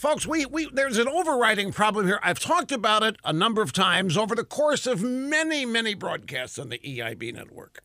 folks, 0.00 0.26
we, 0.26 0.46
we 0.46 0.66
there's 0.72 0.96
an 0.96 1.08
overriding 1.08 1.72
problem 1.72 2.06
here. 2.06 2.18
I've 2.22 2.38
talked 2.38 2.72
about 2.72 3.02
it 3.02 3.16
a 3.22 3.34
number 3.34 3.60
of 3.60 3.70
times 3.70 4.16
over 4.16 4.34
the 4.34 4.44
course 4.44 4.86
of 4.86 5.02
many, 5.02 5.66
many 5.66 5.92
broadcasts 5.92 6.58
on 6.58 6.70
the 6.70 6.78
EIB 6.78 7.34
network. 7.34 7.82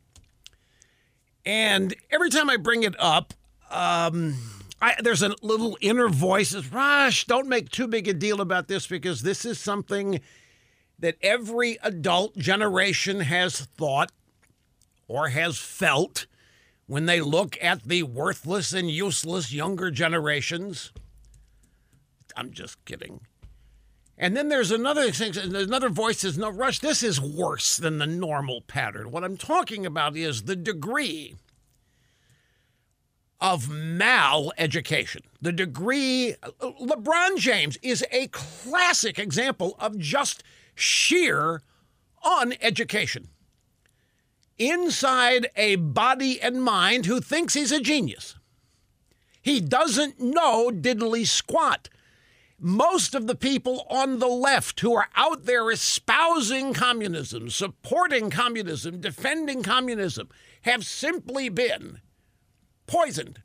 And 1.45 1.93
every 2.09 2.29
time 2.29 2.49
I 2.49 2.55
bring 2.55 2.83
it 2.83 2.95
up, 2.97 3.33
um, 3.69 4.35
I, 4.81 4.95
there's 5.01 5.23
a 5.23 5.35
little 5.41 5.77
inner 5.81 6.07
voice 6.07 6.51
says, 6.51 6.71
Rush, 6.71 7.25
don't 7.25 7.49
make 7.49 7.69
too 7.69 7.87
big 7.87 8.07
a 8.07 8.13
deal 8.13 8.39
about 8.39 8.69
this 8.69 8.87
because 8.87 9.21
this 9.21 9.43
is 9.43 9.59
something 9.59 10.21
that 10.97 11.17
every 11.21 11.77
adult 11.83 12.37
generation 12.37 13.19
has 13.19 13.59
thought 13.59 14.13
or 15.09 15.29
has 15.29 15.57
felt 15.57 16.27
when 16.87 17.07
they 17.07 17.19
look 17.19 17.57
at 17.61 17.83
the 17.83 18.03
worthless 18.03 18.71
and 18.71 18.89
useless 18.89 19.51
younger 19.51 19.91
generations. 19.91 20.93
I'm 22.35 22.51
just 22.51 22.83
kidding. 22.85 23.21
And 24.17 24.35
then 24.35 24.47
there's 24.47 24.71
another 24.71 25.11
thing, 25.11 25.35
another 25.37 25.89
voice 25.89 26.19
says, 26.19 26.37
No, 26.37 26.49
Rush, 26.49 26.79
this 26.79 27.03
is 27.03 27.19
worse 27.19 27.75
than 27.77 27.97
the 27.97 28.07
normal 28.07 28.61
pattern. 28.61 29.11
What 29.11 29.23
I'm 29.23 29.37
talking 29.37 29.85
about 29.85 30.15
is 30.15 30.43
the 30.43 30.55
degree 30.55 31.35
of 33.41 33.69
mal 33.69 34.53
education. 34.57 35.23
The 35.41 35.51
degree, 35.51 36.35
LeBron 36.61 37.37
James 37.37 37.77
is 37.81 38.05
a 38.09 38.27
classic 38.27 39.19
example 39.19 39.75
of 39.79 39.99
just 39.99 40.43
sheer 40.73 41.61
uneducation. 42.23 43.27
Inside 44.57 45.47
a 45.57 45.75
body 45.75 46.41
and 46.41 46.63
mind 46.63 47.05
who 47.05 47.19
thinks 47.19 47.53
he's 47.53 47.73
a 47.73 47.81
genius. 47.81 48.35
He 49.41 49.59
doesn't 49.59 50.19
know 50.21 50.71
diddly 50.71 51.27
squat 51.27 51.89
most 52.59 53.15
of 53.15 53.27
the 53.27 53.35
people 53.35 53.85
on 53.89 54.19
the 54.19 54.27
left 54.27 54.79
who 54.79 54.95
are 54.95 55.09
out 55.15 55.45
there 55.45 55.69
espousing 55.69 56.73
communism, 56.73 57.49
supporting 57.49 58.29
communism, 58.29 59.01
defending 59.01 59.61
communism, 59.61 60.29
have 60.61 60.85
simply 60.85 61.49
been 61.49 61.99
poisoned. 62.87 63.41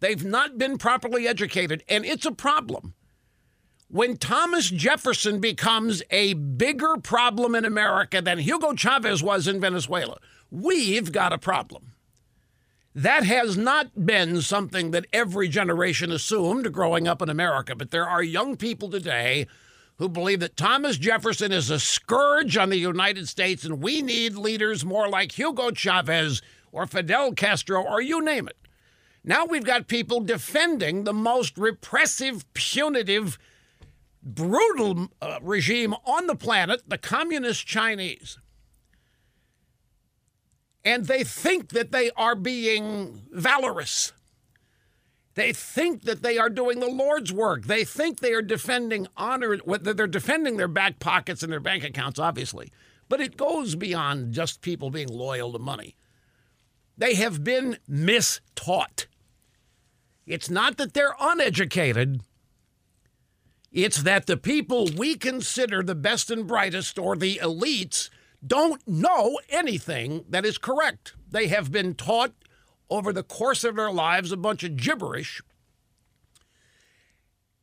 They've 0.00 0.24
not 0.24 0.58
been 0.58 0.78
properly 0.78 1.26
educated, 1.26 1.82
and 1.88 2.04
it's 2.04 2.26
a 2.26 2.32
problem. 2.32 2.94
When 3.88 4.16
Thomas 4.16 4.68
Jefferson 4.68 5.40
becomes 5.40 6.02
a 6.10 6.34
bigger 6.34 6.96
problem 7.02 7.54
in 7.54 7.64
America 7.64 8.20
than 8.20 8.38
Hugo 8.38 8.74
Chavez 8.74 9.22
was 9.22 9.46
in 9.46 9.60
Venezuela, 9.60 10.18
we've 10.50 11.12
got 11.12 11.32
a 11.32 11.38
problem. 11.38 11.92
That 12.96 13.24
has 13.24 13.58
not 13.58 14.06
been 14.06 14.40
something 14.40 14.92
that 14.92 15.04
every 15.12 15.48
generation 15.48 16.10
assumed 16.10 16.72
growing 16.72 17.06
up 17.06 17.20
in 17.20 17.28
America, 17.28 17.76
but 17.76 17.90
there 17.90 18.08
are 18.08 18.22
young 18.22 18.56
people 18.56 18.88
today 18.88 19.46
who 19.96 20.08
believe 20.08 20.40
that 20.40 20.56
Thomas 20.56 20.96
Jefferson 20.96 21.52
is 21.52 21.68
a 21.68 21.78
scourge 21.78 22.56
on 22.56 22.70
the 22.70 22.78
United 22.78 23.28
States 23.28 23.66
and 23.66 23.82
we 23.82 24.00
need 24.00 24.36
leaders 24.36 24.82
more 24.82 25.10
like 25.10 25.32
Hugo 25.32 25.72
Chavez 25.72 26.40
or 26.72 26.86
Fidel 26.86 27.32
Castro 27.32 27.82
or 27.82 28.00
you 28.00 28.22
name 28.22 28.48
it. 28.48 28.56
Now 29.22 29.44
we've 29.44 29.62
got 29.62 29.88
people 29.88 30.20
defending 30.20 31.04
the 31.04 31.12
most 31.12 31.58
repressive, 31.58 32.50
punitive, 32.54 33.38
brutal 34.22 35.08
uh, 35.20 35.38
regime 35.42 35.94
on 36.06 36.28
the 36.28 36.34
planet, 36.34 36.80
the 36.88 36.96
Communist 36.96 37.66
Chinese 37.66 38.38
and 40.86 41.06
they 41.06 41.24
think 41.24 41.70
that 41.70 41.90
they 41.90 42.12
are 42.12 42.36
being 42.36 43.24
valorous. 43.32 44.12
They 45.34 45.52
think 45.52 46.04
that 46.04 46.22
they 46.22 46.38
are 46.38 46.48
doing 46.48 46.78
the 46.78 46.88
Lord's 46.88 47.32
work. 47.32 47.64
They 47.64 47.84
think 47.84 48.20
they 48.20 48.32
are 48.32 48.40
defending 48.40 49.08
honor, 49.16 49.58
they're 49.58 50.06
defending 50.06 50.56
their 50.56 50.68
back 50.68 51.00
pockets 51.00 51.42
and 51.42 51.52
their 51.52 51.60
bank 51.60 51.82
accounts, 51.82 52.20
obviously. 52.20 52.72
But 53.08 53.20
it 53.20 53.36
goes 53.36 53.74
beyond 53.74 54.32
just 54.32 54.62
people 54.62 54.90
being 54.90 55.08
loyal 55.08 55.52
to 55.52 55.58
money. 55.58 55.96
They 56.96 57.16
have 57.16 57.42
been 57.42 57.78
mistaught. 57.90 59.06
It's 60.24 60.48
not 60.48 60.76
that 60.78 60.94
they're 60.94 61.16
uneducated, 61.20 62.20
it's 63.72 64.02
that 64.04 64.26
the 64.26 64.36
people 64.36 64.88
we 64.96 65.16
consider 65.16 65.82
the 65.82 65.94
best 65.96 66.30
and 66.30 66.46
brightest 66.46 66.98
or 66.98 67.16
the 67.16 67.40
elites 67.42 68.08
don't 68.44 68.86
know 68.86 69.38
anything 69.48 70.24
that 70.28 70.44
is 70.44 70.58
correct. 70.58 71.14
They 71.30 71.48
have 71.48 71.70
been 71.70 71.94
taught 71.94 72.32
over 72.88 73.12
the 73.12 73.22
course 73.22 73.64
of 73.64 73.76
their 73.76 73.90
lives 73.90 74.32
a 74.32 74.36
bunch 74.36 74.64
of 74.64 74.76
gibberish. 74.76 75.42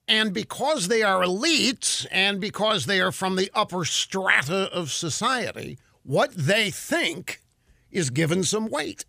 And 0.07 0.33
because 0.33 0.87
they 0.87 1.01
are 1.01 1.21
elites 1.21 2.05
and 2.11 2.41
because 2.41 2.85
they 2.85 2.99
are 2.99 3.11
from 3.11 3.35
the 3.35 3.49
upper 3.53 3.85
strata 3.85 4.69
of 4.73 4.91
society, 4.91 5.77
what 6.03 6.33
they 6.35 6.69
think 6.69 7.41
is 7.89 8.09
given 8.09 8.43
some 8.43 8.67
weight. 8.67 9.05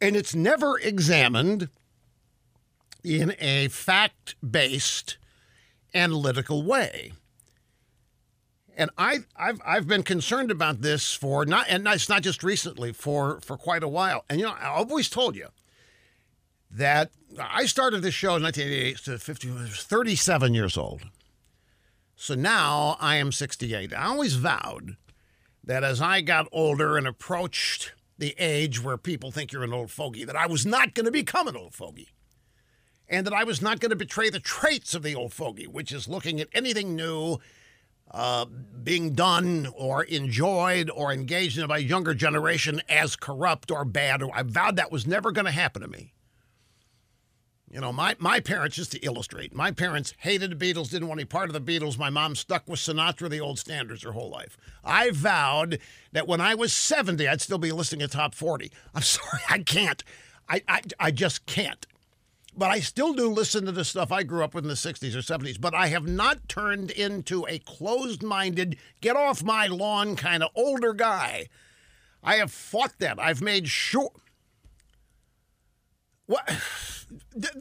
And 0.00 0.16
it's 0.16 0.34
never 0.34 0.78
examined 0.78 1.68
in 3.04 3.34
a 3.38 3.68
fact 3.68 4.34
based 4.48 5.16
analytical 5.94 6.64
way. 6.64 7.12
And 8.78 8.90
I, 8.96 9.18
I've, 9.36 9.60
I've 9.66 9.88
been 9.88 10.04
concerned 10.04 10.52
about 10.52 10.82
this 10.82 11.12
for 11.12 11.44
not, 11.44 11.66
and 11.68 11.84
it's 11.88 12.08
not 12.08 12.22
just 12.22 12.44
recently, 12.44 12.92
for, 12.92 13.40
for 13.40 13.56
quite 13.56 13.82
a 13.82 13.88
while. 13.88 14.24
And, 14.30 14.38
you 14.38 14.46
know, 14.46 14.54
I've 14.56 14.88
always 14.88 15.10
told 15.10 15.34
you 15.34 15.48
that 16.70 17.10
I 17.42 17.66
started 17.66 18.02
this 18.02 18.14
show 18.14 18.36
in 18.36 18.42
1988, 18.44 18.98
so 18.98 19.18
50, 19.18 19.48
37 19.48 20.54
years 20.54 20.78
old. 20.78 21.02
So 22.14 22.36
now 22.36 22.96
I 23.00 23.16
am 23.16 23.32
68. 23.32 23.92
I 23.92 24.06
always 24.06 24.34
vowed 24.34 24.96
that 25.64 25.82
as 25.82 26.00
I 26.00 26.20
got 26.20 26.46
older 26.52 26.96
and 26.96 27.06
approached 27.06 27.94
the 28.16 28.36
age 28.38 28.82
where 28.82 28.96
people 28.96 29.32
think 29.32 29.52
you're 29.52 29.64
an 29.64 29.72
old 29.72 29.90
fogey, 29.90 30.24
that 30.24 30.36
I 30.36 30.46
was 30.46 30.64
not 30.64 30.94
going 30.94 31.06
to 31.06 31.12
become 31.12 31.48
an 31.48 31.56
old 31.56 31.74
fogey. 31.74 32.10
And 33.08 33.26
that 33.26 33.34
I 33.34 33.42
was 33.42 33.60
not 33.60 33.80
going 33.80 33.90
to 33.90 33.96
betray 33.96 34.30
the 34.30 34.38
traits 34.38 34.94
of 34.94 35.02
the 35.02 35.16
old 35.16 35.32
fogey, 35.32 35.66
which 35.66 35.90
is 35.90 36.08
looking 36.08 36.40
at 36.40 36.48
anything 36.52 36.94
new 36.94 37.38
uh, 38.10 38.46
being 38.82 39.12
done 39.12 39.68
or 39.74 40.04
enjoyed 40.04 40.90
or 40.90 41.12
engaged 41.12 41.58
in 41.58 41.66
by 41.66 41.78
a 41.78 41.80
younger 41.80 42.14
generation 42.14 42.80
as 42.88 43.16
corrupt 43.16 43.70
or 43.70 43.84
bad. 43.84 44.22
I 44.32 44.42
vowed 44.42 44.76
that 44.76 44.92
was 44.92 45.06
never 45.06 45.32
going 45.32 45.44
to 45.44 45.50
happen 45.50 45.82
to 45.82 45.88
me. 45.88 46.14
You 47.70 47.80
know, 47.82 47.92
my, 47.92 48.16
my 48.18 48.40
parents, 48.40 48.76
just 48.76 48.92
to 48.92 48.98
illustrate, 49.00 49.54
my 49.54 49.72
parents 49.72 50.14
hated 50.18 50.58
the 50.58 50.72
Beatles, 50.72 50.88
didn't 50.88 51.08
want 51.08 51.20
any 51.20 51.26
part 51.26 51.50
of 51.50 51.52
the 51.52 51.78
Beatles. 51.78 51.98
My 51.98 52.08
mom 52.08 52.34
stuck 52.34 52.66
with 52.66 52.80
Sinatra, 52.80 53.28
the 53.28 53.40
old 53.40 53.58
standards, 53.58 54.04
her 54.04 54.12
whole 54.12 54.30
life. 54.30 54.56
I 54.82 55.10
vowed 55.10 55.78
that 56.12 56.26
when 56.26 56.40
I 56.40 56.54
was 56.54 56.72
70, 56.72 57.28
I'd 57.28 57.42
still 57.42 57.58
be 57.58 57.72
listening 57.72 58.08
to 58.08 58.08
Top 58.08 58.34
40. 58.34 58.72
I'm 58.94 59.02
sorry, 59.02 59.42
I 59.50 59.58
can't. 59.58 60.02
I, 60.48 60.62
I, 60.66 60.80
I 60.98 61.10
just 61.10 61.44
can't 61.44 61.86
but 62.58 62.70
I 62.70 62.80
still 62.80 63.14
do 63.14 63.28
listen 63.28 63.64
to 63.66 63.72
the 63.72 63.84
stuff 63.84 64.10
I 64.10 64.24
grew 64.24 64.42
up 64.42 64.52
with 64.52 64.64
in 64.64 64.68
the 64.68 64.74
60s 64.74 65.14
or 65.14 65.18
70s, 65.18 65.60
but 65.60 65.74
I 65.74 65.86
have 65.86 66.08
not 66.08 66.48
turned 66.48 66.90
into 66.90 67.46
a 67.46 67.60
closed 67.60 68.22
minded, 68.22 68.76
get 69.00 69.16
off 69.16 69.44
my 69.44 69.68
lawn 69.68 70.16
kind 70.16 70.42
of 70.42 70.50
older 70.56 70.92
guy. 70.92 71.48
I 72.22 72.36
have 72.36 72.50
fought 72.50 72.94
that. 72.98 73.20
I've 73.20 73.40
made 73.40 73.68
sure. 73.68 74.10
What? 76.26 76.50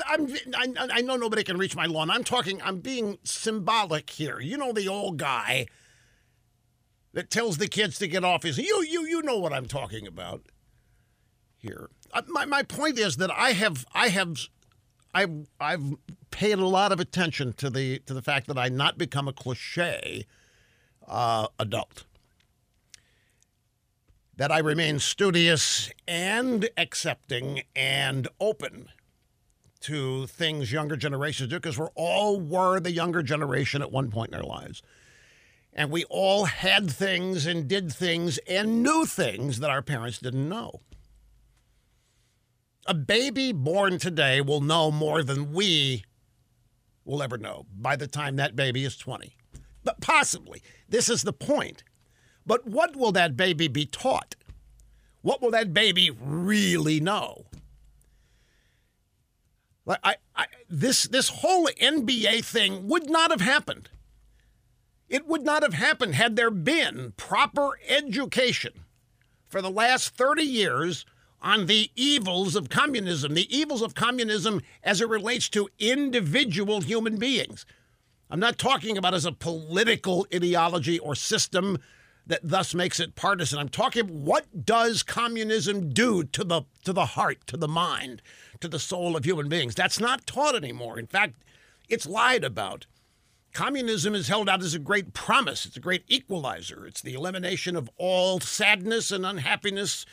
I'm, 0.08 0.34
I, 0.56 0.88
I 0.92 1.02
know 1.02 1.16
nobody 1.16 1.44
can 1.44 1.58
reach 1.58 1.76
my 1.76 1.86
lawn. 1.86 2.10
I'm 2.10 2.24
talking, 2.24 2.60
I'm 2.64 2.80
being 2.80 3.20
symbolic 3.24 4.10
here. 4.10 4.40
You 4.40 4.58
know, 4.58 4.74
the 4.74 4.88
old 4.88 5.18
guy 5.18 5.68
that 7.14 7.30
tells 7.30 7.58
the 7.58 7.68
kids 7.68 8.00
to 8.00 8.08
get 8.08 8.26
off 8.26 8.44
his. 8.44 8.58
You, 8.58 8.84
you, 8.84 9.06
you 9.06 9.22
know 9.22 9.38
what 9.38 9.54
I'm 9.54 9.68
talking 9.68 10.08
about 10.08 10.42
here. 11.56 11.90
Uh, 12.12 12.24
my, 12.28 12.46
my 12.46 12.64
point 12.64 12.98
is 12.98 13.18
that 13.18 13.32
I 13.32 13.52
have, 13.52 13.86
I 13.94 14.10
have 14.10 14.50
I've 15.14 15.48
I've 15.60 15.96
paid 16.32 16.60
a 16.60 16.66
lot 16.66 16.92
of 16.92 17.00
attention 17.00 17.54
to 17.54 17.70
the 17.70 18.00
to 18.00 18.14
the 18.14 18.22
fact 18.22 18.48
that 18.48 18.58
I 18.58 18.70
not 18.70 18.98
become 18.98 19.28
a 19.28 19.34
cliche 19.34 20.26
uh, 21.08 21.48
adult. 21.60 22.06
That 24.36 24.52
I 24.52 24.60
remain 24.60 25.00
studious 25.00 25.90
and 26.08 26.70
accepting 26.78 27.64
and 27.76 28.28
open 28.40 28.90
to 29.82 30.28
things 30.28 30.72
younger 30.72 30.96
generations 30.96 31.50
do 31.50 31.56
because 31.56 31.78
we're 31.78 31.90
all 31.96 32.40
were 32.40 32.80
the 32.80 32.92
younger 32.92 33.24
generation 33.24 33.82
at 33.82 33.92
one 33.92 34.12
point 34.12 34.34
in 34.34 34.40
our 34.40 34.46
lives. 34.46 34.84
And 35.74 35.92
we 35.92 36.04
all 36.06 36.46
had 36.46 36.90
things 36.90 37.46
and 37.46 37.68
did 37.68 37.92
things 37.92 38.40
and 38.48 38.84
knew 38.84 39.06
things 39.06 39.60
that 39.60 39.70
our 39.70 39.82
parents 39.82 40.20
didn't 40.20 40.50
know 40.50 40.82
a 42.88 42.94
baby 42.94 43.52
born 43.52 44.00
today 44.00 44.42
will 44.42 44.62
know 44.62 44.92
more 44.92 45.22
than 45.24 45.52
we 45.54 46.04
will 47.06 47.22
ever 47.22 47.38
know 47.38 47.66
by 47.76 47.96
the 47.96 48.08
time 48.08 48.36
that 48.38 48.56
baby 48.56 48.86
is 48.86 48.98
20. 48.98 49.36
But 49.84 50.02
possibly. 50.02 50.62
This 50.90 51.10
is 51.10 51.24
the 51.24 51.34
point. 51.34 51.84
But 52.46 52.66
what 52.66 52.96
will 52.96 53.12
that 53.12 53.38
baby 53.38 53.68
be 53.68 53.86
taught? 53.86 54.36
What 55.22 55.42
will 55.42 55.52
that 55.52 55.74
baby 55.74 56.10
really 56.10 57.00
know? 57.00 57.46
Like 59.86 60.00
I, 60.04 60.16
I, 60.36 60.48
this 60.70 61.04
this 61.04 61.30
whole 61.30 61.68
NBA 61.82 62.44
thing 62.44 62.88
would 62.88 63.10
not 63.10 63.32
have 63.32 63.42
happened. 63.42 63.90
It 65.10 65.26
would 65.26 65.44
not 65.44 65.64
have 65.64 65.74
happened 65.74 66.16
had 66.16 66.36
there 66.36 66.52
been 66.52 67.14
proper 67.16 67.80
education 67.88 68.74
for 69.48 69.62
the 69.62 69.72
last 69.72 70.10
30 70.16 70.44
years 70.44 71.06
on 71.42 71.66
the 71.68 71.92
evils 71.96 72.56
of 72.56 72.70
communism, 72.70 73.34
the 73.34 73.56
evils 73.56 73.82
of 73.82 73.96
communism 73.96 74.62
as 74.84 75.02
it 75.02 75.10
relates 75.10 75.50
to 75.50 75.70
individual 75.80 76.82
human 76.82 77.18
beings. 77.18 77.66
I'm 78.30 78.40
not 78.40 78.58
talking 78.58 78.98
about 78.98 79.14
as 79.14 79.26
a 79.26 79.32
political 79.32 80.28
ideology 80.34 81.00
or 81.00 81.16
system 81.16 81.78
that 82.26 82.42
thus 82.44 82.74
makes 82.74 83.00
it 83.00 83.16
partisan. 83.16 83.58
I'm 83.58 83.70
talking 83.70 84.26
what 84.26 84.66
does 84.66 85.02
communism 85.02 85.94
do 85.94 86.24
to 86.26 86.44
the 86.44 86.64
to 86.84 86.92
the 86.92 87.06
heart, 87.06 87.48
to 87.48 87.58
the 87.58 87.68
mind, 87.68 88.22
to 88.60 88.68
the 88.68 88.80
soul 88.80 89.16
of 89.16 89.24
human 89.24 89.48
beings? 89.48 89.76
That's 89.76 90.00
not 90.00 90.28
taught 90.28 90.56
anymore. 90.56 91.00
In 91.00 91.08
fact, 91.08 91.36
it's 91.88 92.06
lied 92.06 92.44
about. 92.44 92.86
Communism 93.54 94.14
is 94.14 94.28
held 94.28 94.50
out 94.50 94.62
as 94.62 94.74
a 94.74 94.80
great 94.80 95.14
promise. 95.14 95.66
It's 95.66 95.78
a 95.78 95.82
great 95.82 96.04
equalizer. 96.08 96.86
It's 96.86 97.02
the 97.02 97.14
elimination 97.14 97.76
of 97.76 97.90
all 97.98 98.40
sadness 98.40 99.10
and 99.10 99.26
unhappiness 99.26 100.06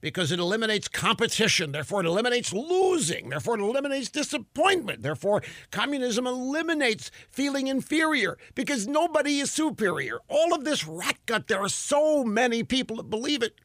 because 0.00 0.32
it 0.32 0.38
eliminates 0.38 0.88
competition. 0.88 1.72
Therefore, 1.72 2.00
it 2.00 2.06
eliminates 2.06 2.52
losing. 2.52 3.28
Therefore, 3.28 3.58
it 3.58 3.62
eliminates 3.62 4.10
disappointment. 4.10 5.02
Therefore, 5.02 5.42
communism 5.70 6.26
eliminates 6.26 7.10
feeling 7.28 7.66
inferior 7.66 8.38
because 8.54 8.86
nobody 8.86 9.40
is 9.40 9.50
superior. 9.50 10.18
All 10.28 10.54
of 10.54 10.64
this 10.64 10.86
rat 10.86 11.18
gut, 11.26 11.48
there 11.48 11.60
are 11.60 11.68
so 11.68 12.24
many 12.24 12.62
people 12.62 12.96
that 12.96 13.10
believe 13.10 13.42
it. 13.42 13.60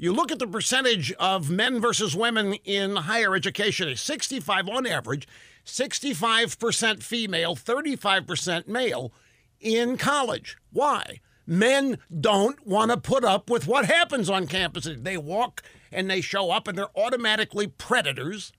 You 0.00 0.12
look 0.12 0.30
at 0.30 0.38
the 0.38 0.46
percentage 0.46 1.12
of 1.14 1.50
men 1.50 1.80
versus 1.80 2.14
women 2.14 2.54
in 2.64 2.94
higher 2.94 3.34
education, 3.34 3.96
65 3.96 4.68
on 4.68 4.86
average, 4.86 5.26
65% 5.66 7.02
female, 7.02 7.56
35% 7.56 8.68
male 8.68 9.12
in 9.60 9.96
college. 9.96 10.56
Why? 10.72 11.20
Men 11.50 11.96
don't 12.20 12.66
want 12.66 12.90
to 12.90 12.98
put 12.98 13.24
up 13.24 13.48
with 13.48 13.66
what 13.66 13.86
happens 13.86 14.28
on 14.28 14.46
campuses. 14.46 15.02
They 15.02 15.16
walk 15.16 15.62
and 15.90 16.10
they 16.10 16.20
show 16.20 16.50
up 16.50 16.68
and 16.68 16.76
they're 16.76 16.94
automatically 16.94 17.66
predators. 17.66 18.52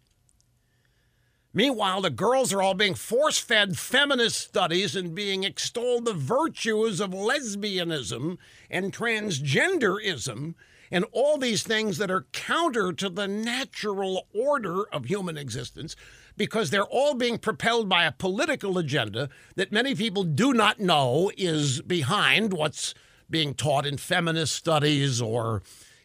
Meanwhile, 1.54 2.02
the 2.02 2.10
girls 2.10 2.52
are 2.52 2.64
all 2.64 2.74
being 2.74 2.96
force 2.96 3.38
fed 3.38 3.78
feminist 3.78 4.40
studies 4.40 4.96
and 4.96 5.14
being 5.14 5.44
extolled 5.44 6.06
the 6.06 6.14
virtues 6.14 7.00
of 7.00 7.12
lesbianism 7.12 8.40
and 8.72 8.92
transgenderism 8.92 10.56
and 10.90 11.06
all 11.12 11.38
these 11.38 11.62
things 11.62 12.00
that 12.00 12.10
are 12.10 12.26
counter 12.32 12.92
to 12.94 13.08
the 13.08 13.28
natural 13.28 14.28
order 14.34 14.88
of 14.92 15.06
human 15.06 15.38
existence 15.38 15.96
because 16.40 16.70
they're 16.70 16.84
all 16.86 17.16
being 17.16 17.38
propelled 17.38 17.90
by 17.90 18.06
a 18.06 18.14
political 18.14 18.78
agenda 18.78 19.28
that 19.56 19.74
many 19.74 19.94
people 19.94 20.24
do 20.24 20.54
not 20.54 20.80
know 20.80 21.30
is 21.38 21.82
behind 21.82 22.54
what's 22.54 22.94
being 23.30 23.54
taught 23.54 23.86
in 23.86 23.98
feminist 23.98 24.56
studies 24.56 25.22
or 25.22 25.62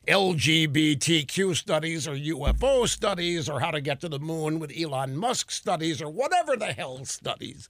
LGBTQ 0.09 1.55
studies 1.55 2.09
or 2.09 2.17
UFO 2.17 2.89
studies 2.89 3.49
or 3.49 3.61
how 3.61 3.71
to 3.71 3.81
get 3.81 4.01
to 4.01 4.09
the 4.09 4.19
moon 4.19 4.59
with 4.59 4.73
Elon 4.77 5.17
Musk 5.17 5.53
studies 5.53 6.03
or 6.03 6.11
whatever 6.11 6.57
the 6.57 6.73
hell 6.73 7.05
studies 7.05 7.69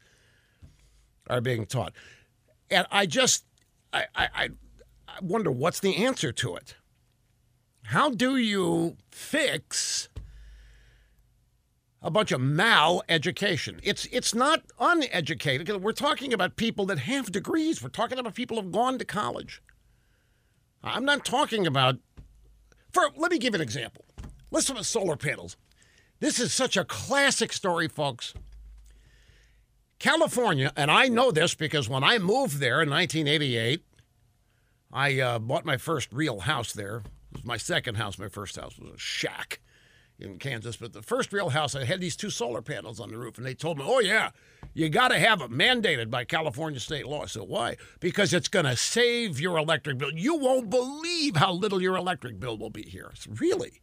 are 1.29 1.43
being 1.43 1.67
taught. 1.67 1.93
And 2.71 2.87
I 2.91 3.05
just, 3.05 3.45
I, 3.93 4.07
I, 4.17 4.29
I 4.35 4.49
wonder 5.21 5.51
what's 5.51 5.81
the 5.81 6.03
answer 6.03 6.33
to 6.33 6.57
it? 6.57 6.77
How 7.83 8.09
do 8.09 8.39
you 8.39 8.97
fix 9.11 10.09
a 12.05 12.11
bunch 12.11 12.31
of 12.33 12.41
mal 12.41 13.03
education. 13.09 13.81
It's 13.83 14.05
it's 14.13 14.35
not 14.35 14.63
uneducated. 14.79 15.83
We're 15.83 15.93
talking 15.93 16.35
about 16.35 16.57
people 16.57 16.85
that 16.87 16.99
have 16.99 17.33
degrees. 17.33 17.83
We're 17.83 17.89
talking 17.89 18.19
about 18.19 18.35
people 18.35 18.61
who've 18.61 18.71
gone 18.71 18.99
to 18.99 19.07
college. 19.07 19.63
I'm 20.85 21.07
not 21.07 21.25
talking 21.25 21.67
about. 21.67 21.97
For 22.93 23.09
let 23.17 23.33
me 23.33 23.39
give 23.39 23.55
an 23.55 23.63
example. 23.63 24.05
Listen 24.51 24.77
to 24.77 24.85
solar 24.85 25.17
panels. 25.17 25.57
This 26.21 26.39
is 26.39 26.53
such 26.53 26.77
a 26.77 26.85
classic 26.85 27.53
story, 27.53 27.89
folks. 27.89 28.35
California, 29.99 30.73
and 30.77 30.91
I 30.91 31.09
know 31.09 31.31
this 31.31 31.55
because 31.55 31.89
when 31.89 32.05
I 32.05 32.19
moved 32.19 32.59
there 32.59 32.83
in 32.83 32.91
1988, 32.91 33.83
I 34.93 35.21
uh, 35.21 35.39
bought 35.39 35.65
my 35.65 35.79
first 35.79 36.13
real 36.13 36.41
house 36.41 36.73
there. 36.73 36.97
It 36.97 37.39
was 37.39 37.45
my 37.45 37.57
second 37.57 37.95
house. 37.95 38.19
My 38.19 38.29
first 38.29 38.57
house 38.57 38.79
was 38.79 38.91
a 38.91 38.99
shack 38.99 39.61
in 40.19 40.39
Kansas, 40.39 40.77
but 40.77 40.93
the 40.93 41.03
first 41.03 41.33
real 41.33 41.51
house 41.51 41.75
I 41.75 41.85
had 41.85 42.01
these 42.01 42.17
two 42.17 42.31
solar 42.31 42.63
panels 42.63 43.01
on 43.01 43.11
the 43.11 43.19
roof, 43.19 43.37
and 43.37 43.47
they 43.47 43.55
told 43.55 43.79
me, 43.79 43.85
"Oh 43.87 44.01
yeah, 44.01 44.31
you 44.73 44.89
got 44.89 45.09
to 45.09 45.19
have 45.19 45.41
it 45.41 45.51
mandated 45.51 46.11
by 46.11 46.25
California 46.25 46.79
state 46.79 47.07
law." 47.07 47.27
So 47.27 47.43
why? 47.43 47.77
Because 48.01 48.33
it's 48.33 48.49
going 48.49 48.67
to 48.67 48.77
save 48.77 49.41
your 49.41 49.59
electric 49.59 49.99
bill. 49.99 50.13
You 50.13 50.37
won't 50.37 50.71
believe 50.71 51.37
how 51.37 51.53
little 51.53 51.83
your 51.83 51.97
electric 51.97 52.39
bill 52.39 52.57
will 52.57 52.71
be 52.71 52.85
here. 52.85 53.13
Really, 53.29 53.81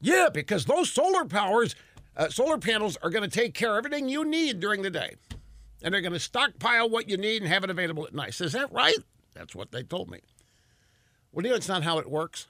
yeah, 0.00 0.28
because 0.32 0.64
those 0.64 0.90
solar 0.90 1.24
powers, 1.24 1.76
uh, 2.16 2.28
solar 2.28 2.58
panels 2.58 2.96
are 3.02 3.10
going 3.10 3.28
to 3.28 3.40
take 3.40 3.54
care 3.54 3.78
of 3.78 3.84
everything 3.84 4.08
you 4.08 4.24
need 4.24 4.58
during 4.58 4.82
the 4.82 4.90
day, 4.90 5.16
and 5.82 5.94
they're 5.94 6.00
going 6.00 6.12
to 6.12 6.18
stockpile 6.18 6.88
what 6.90 7.08
you 7.08 7.16
need 7.16 7.42
and 7.42 7.50
have 7.50 7.62
it 7.64 7.70
available 7.70 8.06
at 8.06 8.14
night. 8.14 8.40
Is 8.40 8.52
that 8.52 8.72
right? 8.72 8.98
That's 9.34 9.54
what 9.54 9.70
they 9.70 9.84
told 9.84 10.10
me. 10.10 10.18
Well, 11.30 11.44
you 11.44 11.50
know, 11.50 11.56
it's 11.56 11.68
not 11.68 11.84
how 11.84 11.98
it 11.98 12.10
works. 12.10 12.48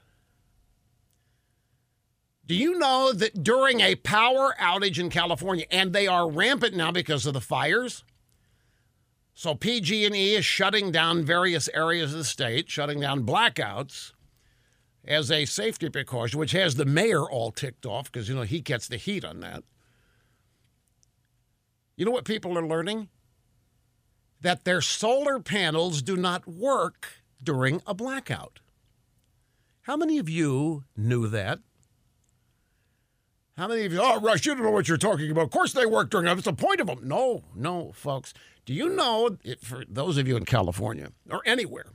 Do 2.49 2.55
you 2.55 2.79
know 2.79 3.13
that 3.13 3.45
during 3.45 3.81
a 3.81 3.95
power 3.95 4.55
outage 4.59 4.99
in 4.99 5.11
California, 5.11 5.67
and 5.71 5.93
they 5.93 6.07
are 6.07 6.31
rampant 6.31 6.75
now 6.75 6.91
because 6.91 7.27
of 7.27 7.35
the 7.35 7.43
fires? 7.43 8.05
So 9.35 9.55
PG&E 9.55 10.35
is 10.35 10.47
shutting 10.47 10.91
down 10.91 11.25
various 11.25 11.69
areas 11.75 12.13
of 12.13 12.19
the 12.19 12.25
state, 12.25 12.71
shutting 12.71 13.01
down 13.01 13.27
blackouts 13.27 14.15
as 15.05 15.31
a 15.31 15.45
safety 15.45 15.91
precaution, 15.91 16.41
which 16.41 16.53
has 16.53 16.77
the 16.77 16.87
mayor 16.87 17.23
all 17.23 17.53
ticked 17.53 17.85
off 17.85 18.11
because 18.11 18.31
you 18.31 18.35
know 18.35 18.43
he 18.43 18.61
gets 18.61 18.89
the 18.89 18.97
heat 18.97 19.27
on 19.27 19.41
that. 19.41 19.63
You 21.97 22.07
know 22.07 22.11
what 22.13 22.25
people 22.25 22.57
are 22.57 22.67
learning? 22.67 23.11
That 24.41 24.65
their 24.65 24.81
solar 24.81 25.39
panels 25.39 26.01
do 26.01 26.17
not 26.17 26.49
work 26.49 27.09
during 27.43 27.83
a 27.87 27.93
blackout. 27.93 28.61
How 29.83 29.99
many 29.99 30.17
of 30.19 30.31
you 30.31 30.85
knew 30.97 31.29
that? 31.29 31.59
How 33.59 33.67
many 33.67 33.85
of 33.85 33.93
you, 33.93 33.99
oh, 34.01 34.21
Rush, 34.21 34.47
you 34.47 34.55
don't 34.55 34.63
know 34.63 34.71
what 34.71 34.87
you're 34.87 34.97
talking 34.97 35.33
about. 35.33 35.47
Of 35.47 35.51
course 35.51 35.73
they 35.73 35.85
work 35.85 36.11
during, 36.11 36.27
that's 36.27 36.43
the 36.43 36.53
point 36.53 36.81
of 36.81 36.87
them. 36.87 37.01
No, 37.03 37.43
no, 37.57 37.91
folks. 37.93 38.33
Do 38.65 38.73
you 38.73 38.89
know, 38.89 39.37
for 39.61 39.83
those 39.89 40.17
of 40.17 40.29
you 40.29 40.37
in 40.37 40.45
California 40.45 41.09
or 41.29 41.43
anywhere, 41.45 41.87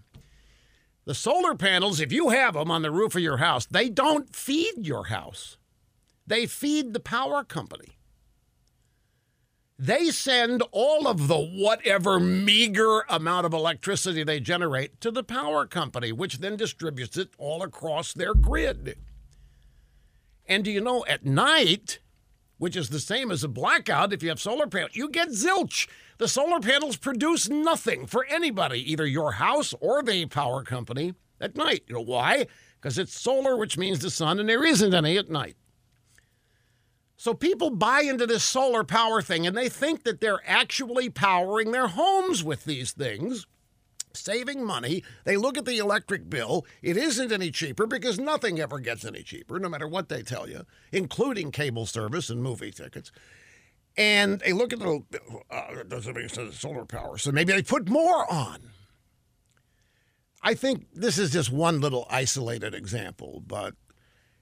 the 1.05 1.15
solar 1.15 1.55
panels, 1.55 2.01
if 2.01 2.11
you 2.11 2.29
have 2.29 2.55
them 2.55 2.69
on 2.69 2.81
the 2.81 2.91
roof 2.91 3.15
of 3.15 3.21
your 3.21 3.37
house, 3.37 3.65
they 3.65 3.87
don't 3.87 4.35
feed 4.35 4.85
your 4.85 5.05
house. 5.05 5.55
They 6.27 6.47
feed 6.47 6.91
the 6.91 6.99
power 6.99 7.45
company. 7.45 7.95
They 9.79 10.09
send 10.09 10.63
all 10.73 11.07
of 11.07 11.29
the 11.29 11.39
whatever 11.39 12.19
meager 12.19 13.05
amount 13.07 13.45
of 13.45 13.53
electricity 13.53 14.25
they 14.25 14.41
generate 14.41 14.99
to 14.99 15.11
the 15.11 15.23
power 15.23 15.65
company, 15.65 16.11
which 16.11 16.39
then 16.39 16.57
distributes 16.57 17.15
it 17.15 17.29
all 17.37 17.63
across 17.63 18.11
their 18.11 18.33
grid. 18.33 18.97
And 20.45 20.63
do 20.63 20.71
you 20.71 20.81
know 20.81 21.05
at 21.07 21.25
night, 21.25 21.99
which 22.57 22.75
is 22.75 22.89
the 22.89 22.99
same 22.99 23.31
as 23.31 23.43
a 23.43 23.47
blackout 23.47 24.13
if 24.13 24.21
you 24.21 24.29
have 24.29 24.41
solar 24.41 24.67
panels, 24.67 24.95
you 24.95 25.09
get 25.09 25.29
zilch. 25.29 25.87
The 26.17 26.27
solar 26.27 26.59
panels 26.59 26.97
produce 26.97 27.49
nothing 27.49 28.05
for 28.05 28.25
anybody, 28.25 28.91
either 28.91 29.05
your 29.05 29.33
house 29.33 29.73
or 29.79 30.03
the 30.03 30.25
power 30.27 30.63
company 30.63 31.13
at 31.41 31.55
night. 31.55 31.83
You 31.87 31.95
know 31.95 32.01
why? 32.01 32.47
Because 32.79 32.97
it's 32.97 33.19
solar, 33.19 33.57
which 33.57 33.77
means 33.77 33.99
the 33.99 34.11
sun, 34.11 34.39
and 34.39 34.47
there 34.47 34.65
isn't 34.65 34.93
any 34.93 35.17
at 35.17 35.29
night. 35.29 35.55
So 37.17 37.33
people 37.33 37.69
buy 37.69 38.01
into 38.01 38.27
this 38.27 38.43
solar 38.43 38.83
power 38.83 39.21
thing 39.21 39.47
and 39.47 39.55
they 39.55 39.69
think 39.69 40.03
that 40.03 40.19
they're 40.19 40.41
actually 40.45 41.09
powering 41.09 41.71
their 41.71 41.87
homes 41.87 42.43
with 42.43 42.65
these 42.65 42.91
things 42.91 43.45
saving 44.15 44.63
money. 44.63 45.03
They 45.25 45.37
look 45.37 45.57
at 45.57 45.65
the 45.65 45.77
electric 45.77 46.29
bill. 46.29 46.65
It 46.81 46.97
isn't 46.97 47.31
any 47.31 47.51
cheaper 47.51 47.85
because 47.87 48.19
nothing 48.19 48.59
ever 48.59 48.79
gets 48.79 49.05
any 49.05 49.23
cheaper, 49.23 49.59
no 49.59 49.69
matter 49.69 49.87
what 49.87 50.09
they 50.09 50.21
tell 50.21 50.49
you, 50.49 50.65
including 50.91 51.51
cable 51.51 51.85
service 51.85 52.29
and 52.29 52.41
movie 52.41 52.71
tickets. 52.71 53.11
And 53.95 54.39
they 54.39 54.53
look 54.53 54.73
at 54.73 54.79
the 54.79 55.03
uh, 55.51 55.83
doesn't 55.87 56.15
make 56.15 56.29
sense 56.29 56.59
solar 56.59 56.85
power, 56.85 57.17
so 57.17 57.31
maybe 57.31 57.53
they 57.53 57.61
put 57.61 57.89
more 57.89 58.31
on. 58.31 58.59
I 60.41 60.55
think 60.55 60.87
this 60.93 61.17
is 61.17 61.31
just 61.31 61.51
one 61.51 61.79
little 61.79 62.07
isolated 62.09 62.73
example, 62.73 63.43
but 63.45 63.75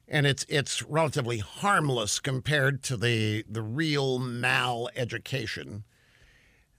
and 0.07 0.25
it's 0.25 0.45
it's 0.47 0.81
relatively 0.83 1.39
harmless 1.39 2.19
compared 2.19 2.81
to 2.83 2.97
the 2.97 3.43
the 3.47 3.61
real 3.61 4.19
mal 4.19 4.89
education 4.95 5.83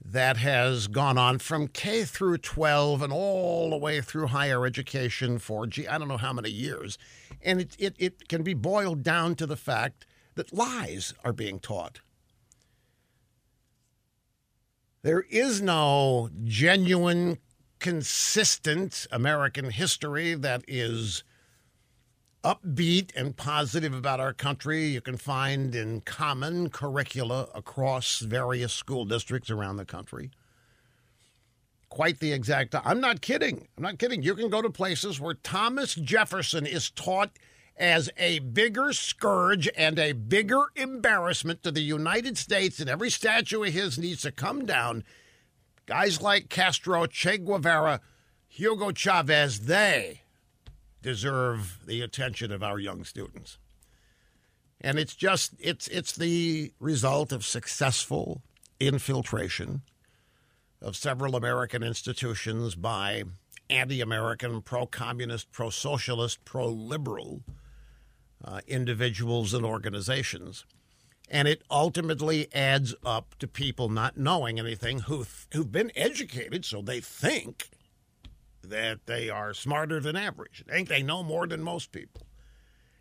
that 0.05 0.37
has 0.37 0.87
gone 0.87 1.17
on 1.17 1.39
from 1.39 1.67
K 1.67 2.03
through 2.03 2.37
12 2.39 3.01
and 3.01 3.13
all 3.13 3.69
the 3.69 3.77
way 3.77 4.01
through 4.01 4.27
higher 4.27 4.65
education 4.65 5.39
for, 5.39 5.65
gee, 5.65 5.87
I 5.87 5.97
don't 5.97 6.07
know 6.07 6.17
how 6.17 6.33
many 6.33 6.49
years. 6.49 6.97
And 7.41 7.61
it, 7.61 7.75
it, 7.79 7.95
it 7.97 8.27
can 8.27 8.43
be 8.43 8.53
boiled 8.53 9.03
down 9.03 9.35
to 9.35 9.45
the 9.45 9.55
fact 9.55 10.05
that 10.35 10.53
lies 10.53 11.13
are 11.23 11.33
being 11.33 11.59
taught. 11.59 12.01
There 15.03 15.21
is 15.29 15.61
no 15.61 16.29
genuine, 16.43 17.37
consistent 17.79 19.07
American 19.11 19.69
history 19.69 20.33
that 20.33 20.63
is 20.67 21.23
upbeat 22.43 23.11
and 23.15 23.35
positive 23.35 23.93
about 23.93 24.19
our 24.19 24.33
country. 24.33 24.85
You 24.87 25.01
can 25.01 25.17
find 25.17 25.73
in 25.73 26.01
common 26.01 26.69
curricula 26.69 27.47
across 27.55 28.19
various 28.19 28.73
school 28.73 29.05
districts 29.05 29.49
around 29.49 29.77
the 29.77 29.85
country. 29.85 30.31
Quite 31.89 32.19
the 32.19 32.33
exact. 32.33 32.75
I'm 32.83 32.99
not 32.99 33.21
kidding. 33.21 33.67
I'm 33.77 33.83
not 33.83 33.99
kidding. 33.99 34.23
You 34.23 34.35
can 34.35 34.49
go 34.49 34.61
to 34.61 34.69
places 34.69 35.19
where 35.19 35.35
Thomas 35.35 35.95
Jefferson 35.95 36.65
is 36.65 36.89
taught 36.89 37.31
as 37.77 38.09
a 38.17 38.39
bigger 38.39 38.93
scourge 38.93 39.69
and 39.75 39.97
a 39.97 40.11
bigger 40.11 40.65
embarrassment 40.75 41.63
to 41.63 41.71
the 41.71 41.81
United 41.81 42.37
States, 42.37 42.79
and 42.79 42.89
every 42.89 43.09
statue 43.09 43.63
of 43.63 43.73
his 43.73 43.97
needs 43.97 44.23
to 44.23 44.31
come 44.31 44.65
down. 44.65 45.03
Guys 45.85 46.21
like 46.21 46.49
Castro, 46.49 47.05
Che 47.05 47.37
Guevara, 47.37 47.99
Hugo 48.47 48.91
Chavez, 48.91 49.61
they 49.61 50.22
deserve 51.03 51.79
the 51.85 52.01
attention 52.01 52.51
of 52.51 52.63
our 52.63 52.79
young 52.79 53.03
students. 53.03 53.59
And 54.81 54.97
it's 54.97 55.15
just 55.15 55.53
it's 55.59 55.87
it's 55.89 56.13
the 56.13 56.73
result 56.79 57.31
of 57.31 57.45
successful 57.45 58.41
infiltration 58.79 59.81
of 60.81 60.95
several 60.95 61.35
American 61.35 61.83
institutions 61.83 62.75
by 62.75 63.23
anti-American, 63.69 64.61
pro-communist, 64.61 65.51
pro-socialist, 65.51 66.43
pro-liberal 66.43 67.41
uh, 68.43 68.59
individuals 68.67 69.53
and 69.53 69.65
organizations. 69.65 70.65
And 71.29 71.47
it 71.47 71.63
ultimately 71.71 72.53
adds 72.53 72.93
up 73.05 73.35
to 73.39 73.47
people 73.47 73.87
not 73.87 74.17
knowing 74.17 74.59
anything 74.59 74.99
who 75.01 75.25
who've 75.53 75.71
been 75.71 75.91
educated, 75.95 76.65
so 76.65 76.81
they 76.81 76.99
think 76.99 77.69
that 78.63 79.05
they 79.05 79.29
are 79.29 79.53
smarter 79.53 79.99
than 79.99 80.15
average. 80.15 80.63
They 80.65 80.73
think 80.73 80.89
they 80.89 81.03
know 81.03 81.23
more 81.23 81.47
than 81.47 81.63
most 81.63 81.91
people. 81.91 82.27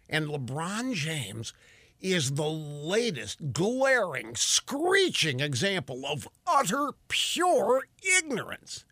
And 0.08 0.28
LeBron 0.28 0.94
James 0.94 1.52
is 2.00 2.32
the 2.32 2.50
latest 2.50 3.52
glaring, 3.52 4.34
screeching 4.34 5.40
example 5.40 6.04
of 6.04 6.28
utter, 6.46 6.90
pure 7.08 7.86
ignorance. 8.18 8.84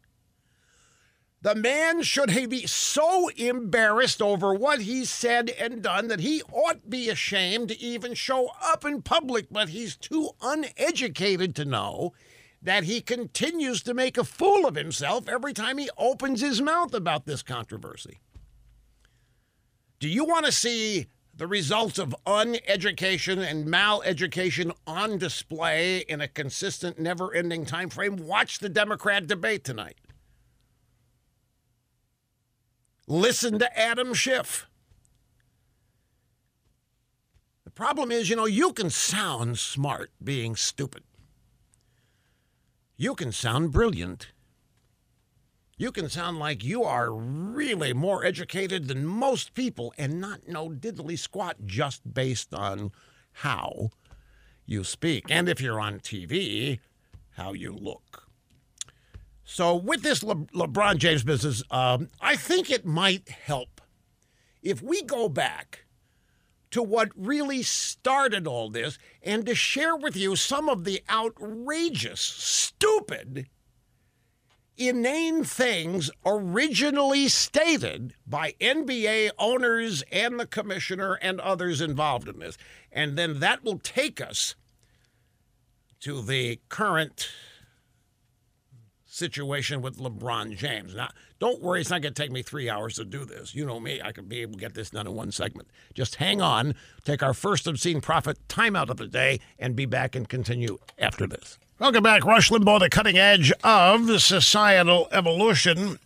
The 1.42 1.54
man 1.54 2.02
should 2.02 2.30
be 2.50 2.66
so 2.66 3.28
embarrassed 3.30 4.20
over 4.20 4.52
what 4.52 4.82
he 4.82 5.06
said 5.06 5.48
and 5.48 5.82
done 5.82 6.08
that 6.08 6.20
he 6.20 6.42
ought 6.52 6.90
be 6.90 7.08
ashamed 7.08 7.68
to 7.68 7.80
even 7.80 8.12
show 8.12 8.50
up 8.62 8.84
in 8.84 9.00
public, 9.00 9.46
but 9.50 9.70
he's 9.70 9.96
too 9.96 10.30
uneducated 10.42 11.56
to 11.56 11.64
know 11.64 12.12
that 12.62 12.84
he 12.84 13.00
continues 13.00 13.82
to 13.82 13.94
make 13.94 14.18
a 14.18 14.24
fool 14.24 14.66
of 14.66 14.74
himself 14.74 15.28
every 15.28 15.52
time 15.52 15.78
he 15.78 15.88
opens 15.96 16.40
his 16.40 16.60
mouth 16.60 16.94
about 16.94 17.24
this 17.24 17.42
controversy. 17.42 18.20
Do 19.98 20.08
you 20.08 20.24
want 20.24 20.46
to 20.46 20.52
see 20.52 21.06
the 21.34 21.46
results 21.46 21.98
of 21.98 22.14
uneducation 22.26 23.38
and 23.38 23.66
maleducation 23.66 24.72
on 24.86 25.18
display 25.18 25.98
in 26.00 26.20
a 26.20 26.28
consistent, 26.28 26.98
never 26.98 27.34
ending 27.34 27.64
time 27.64 27.88
frame? 27.88 28.16
Watch 28.16 28.58
the 28.58 28.68
Democrat 28.68 29.26
debate 29.26 29.64
tonight. 29.64 29.96
Listen 33.06 33.58
to 33.58 33.78
Adam 33.78 34.14
Schiff. 34.14 34.66
The 37.64 37.70
problem 37.70 38.10
is, 38.10 38.28
you 38.28 38.36
know, 38.36 38.46
you 38.46 38.72
can 38.72 38.90
sound 38.90 39.58
smart 39.58 40.10
being 40.22 40.56
stupid. 40.56 41.02
You 43.00 43.14
can 43.14 43.32
sound 43.32 43.72
brilliant. 43.72 44.26
You 45.78 45.90
can 45.90 46.10
sound 46.10 46.38
like 46.38 46.62
you 46.62 46.84
are 46.84 47.10
really 47.10 47.94
more 47.94 48.26
educated 48.26 48.88
than 48.88 49.06
most 49.06 49.54
people 49.54 49.94
and 49.96 50.20
not 50.20 50.46
know 50.46 50.68
diddly 50.68 51.18
squat 51.18 51.56
just 51.64 52.12
based 52.12 52.52
on 52.52 52.92
how 53.32 53.88
you 54.66 54.84
speak. 54.84 55.24
And 55.30 55.48
if 55.48 55.62
you're 55.62 55.80
on 55.80 56.00
TV, 56.00 56.80
how 57.38 57.54
you 57.54 57.72
look. 57.72 58.24
So, 59.44 59.74
with 59.76 60.02
this 60.02 60.22
Le- 60.22 60.34
LeBron 60.54 60.98
James 60.98 61.24
business, 61.24 61.62
um, 61.70 62.08
I 62.20 62.36
think 62.36 62.70
it 62.70 62.84
might 62.84 63.30
help 63.30 63.80
if 64.62 64.82
we 64.82 65.00
go 65.04 65.30
back 65.30 65.86
to 66.70 66.82
what 66.82 67.10
really 67.16 67.62
started 67.62 68.46
all 68.46 68.70
this 68.70 68.98
and 69.22 69.44
to 69.46 69.54
share 69.54 69.96
with 69.96 70.16
you 70.16 70.36
some 70.36 70.68
of 70.68 70.84
the 70.84 71.02
outrageous, 71.10 72.20
stupid, 72.20 73.48
inane 74.76 75.44
things 75.44 76.10
originally 76.24 77.28
stated 77.28 78.14
by 78.26 78.54
NBA 78.60 79.30
owners 79.38 80.02
and 80.10 80.40
the 80.40 80.46
commissioner 80.46 81.18
and 81.20 81.40
others 81.40 81.80
involved 81.80 82.28
in 82.28 82.38
this. 82.38 82.56
And 82.90 83.16
then 83.16 83.40
that 83.40 83.62
will 83.62 83.78
take 83.78 84.20
us 84.20 84.54
to 86.00 86.22
the 86.22 86.60
current 86.68 87.28
situation 89.20 89.82
with 89.82 89.98
LeBron 89.98 90.56
James. 90.56 90.96
Now, 90.96 91.10
don't 91.38 91.62
worry, 91.62 91.82
it's 91.82 91.90
not 91.90 92.02
going 92.02 92.14
to 92.14 92.22
take 92.22 92.32
me 92.32 92.42
three 92.42 92.68
hours 92.68 92.94
to 92.96 93.04
do 93.04 93.24
this. 93.24 93.54
You 93.54 93.64
know 93.64 93.78
me, 93.78 94.00
I 94.02 94.10
could 94.10 94.28
be 94.28 94.40
able 94.40 94.54
to 94.54 94.58
get 94.58 94.74
this 94.74 94.90
done 94.90 95.06
in 95.06 95.14
one 95.14 95.30
segment. 95.30 95.68
Just 95.94 96.16
hang 96.16 96.40
on, 96.40 96.74
take 97.04 97.22
our 97.22 97.34
first 97.34 97.68
obscene 97.68 98.00
profit 98.00 98.38
timeout 98.48 98.88
of 98.88 98.96
the 98.96 99.06
day, 99.06 99.38
and 99.58 99.76
be 99.76 99.86
back 99.86 100.16
and 100.16 100.28
continue 100.28 100.78
after 100.98 101.26
this. 101.26 101.58
Welcome 101.78 102.02
back, 102.02 102.24
Rush 102.24 102.50
Limbaugh, 102.50 102.80
the 102.80 102.90
cutting 102.90 103.18
edge 103.18 103.52
of 103.62 104.20
societal 104.20 105.06
evolution. 105.12 105.98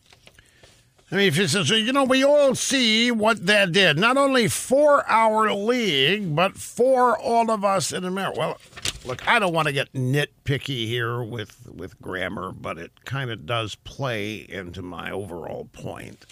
I 1.10 1.16
mean, 1.16 1.32
so 1.32 1.60
you 1.74 1.92
know, 1.92 2.04
we 2.04 2.24
all 2.24 2.56
see 2.56 3.12
what 3.12 3.46
that 3.46 3.70
did. 3.70 3.98
Not 3.98 4.16
only 4.16 4.48
for 4.48 5.08
our 5.08 5.52
league, 5.54 6.34
but 6.34 6.56
for 6.56 7.16
all 7.16 7.50
of 7.52 7.64
us 7.64 7.92
in 7.92 8.04
America. 8.04 8.38
Well, 8.38 8.58
look, 9.04 9.26
I 9.28 9.38
don't 9.38 9.52
want 9.52 9.68
to 9.68 9.72
get 9.72 9.92
nitpicky 9.92 10.86
here 10.86 11.22
with, 11.22 11.68
with 11.72 12.00
grammar, 12.00 12.52
but 12.52 12.78
it 12.78 13.04
kind 13.04 13.30
of 13.30 13.46
does 13.46 13.74
play 13.74 14.46
into 14.48 14.82
my 14.82 15.10
overall 15.10 15.68
point. 15.72 16.24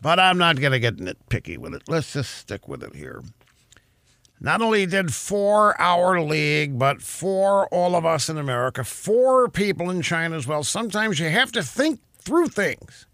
But 0.00 0.20
I'm 0.20 0.38
not 0.38 0.60
going 0.60 0.72
to 0.72 0.78
get 0.78 0.98
nitpicky 0.98 1.58
with 1.58 1.74
it. 1.74 1.82
Let's 1.88 2.12
just 2.12 2.34
stick 2.34 2.68
with 2.68 2.82
it 2.82 2.94
here. 2.94 3.22
Not 4.40 4.62
only 4.62 4.86
did 4.86 5.12
for 5.12 5.80
our 5.80 6.22
league, 6.22 6.78
but 6.78 7.02
for 7.02 7.66
all 7.68 7.96
of 7.96 8.06
us 8.06 8.28
in 8.28 8.38
America, 8.38 8.84
for 8.84 9.48
people 9.48 9.90
in 9.90 10.00
China 10.00 10.36
as 10.36 10.46
well. 10.46 10.62
Sometimes 10.62 11.18
you 11.18 11.28
have 11.28 11.50
to 11.52 11.62
think 11.62 12.00
through 12.20 12.48
things 12.48 13.07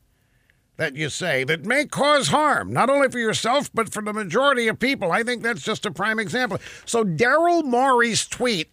that 0.76 0.96
you 0.96 1.08
say 1.08 1.44
that 1.44 1.64
may 1.64 1.86
cause 1.86 2.28
harm, 2.28 2.72
not 2.72 2.90
only 2.90 3.08
for 3.08 3.18
yourself, 3.18 3.70
but 3.72 3.92
for 3.92 4.02
the 4.02 4.12
majority 4.12 4.66
of 4.68 4.78
people. 4.78 5.12
I 5.12 5.22
think 5.22 5.42
that's 5.42 5.62
just 5.62 5.86
a 5.86 5.90
prime 5.90 6.18
example. 6.18 6.58
So, 6.84 7.04
Daryl 7.04 7.64
Morey's 7.64 8.26
tweet, 8.26 8.70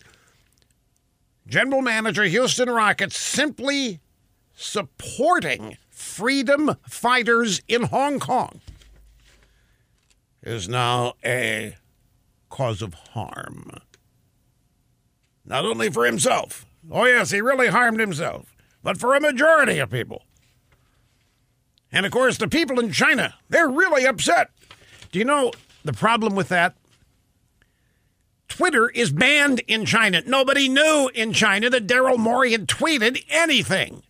general 1.48 1.82
manager, 1.82 2.24
Houston 2.24 2.70
Rockets, 2.70 3.18
simply 3.18 4.00
supporting 4.56 5.78
freedom 5.90 6.76
fighters 6.88 7.62
in 7.68 7.84
Hong 7.84 8.20
Kong, 8.20 8.62
is 10.42 10.68
now 10.68 11.14
a 11.24 11.76
cause 12.50 12.82
of 12.82 12.94
harm. 12.94 13.72
Not 15.46 15.66
only 15.66 15.90
for 15.90 16.06
himself. 16.06 16.66
Oh, 16.90 17.06
yes, 17.06 17.30
he 17.30 17.42
really 17.42 17.68
harmed 17.68 18.00
himself, 18.00 18.56
but 18.82 18.98
for 18.98 19.16
a 19.16 19.22
majority 19.22 19.78
of 19.78 19.92
people. 19.92 20.24
And 21.92 22.06
of 22.06 22.12
course, 22.12 22.38
the 22.38 22.48
people 22.48 22.80
in 22.80 22.92
China, 22.92 23.36
they're 23.50 23.70
really 23.70 24.06
upset. 24.06 24.50
Do 25.12 25.20
you 25.20 25.26
know 25.26 25.52
the 25.84 25.94
problem 25.94 26.36
with 26.36 26.50
that? 26.50 26.76
Twitter 28.48 28.90
is 28.90 29.12
banned 29.12 29.62
in 29.68 29.86
China. 29.86 30.22
Nobody 30.26 30.68
knew 30.68 31.10
in 31.14 31.34
China 31.34 31.70
that 31.70 31.88
Daryl 31.88 32.18
Morey 32.18 32.52
had 32.52 32.68
tweeted 32.68 33.24
anything. 33.30 34.04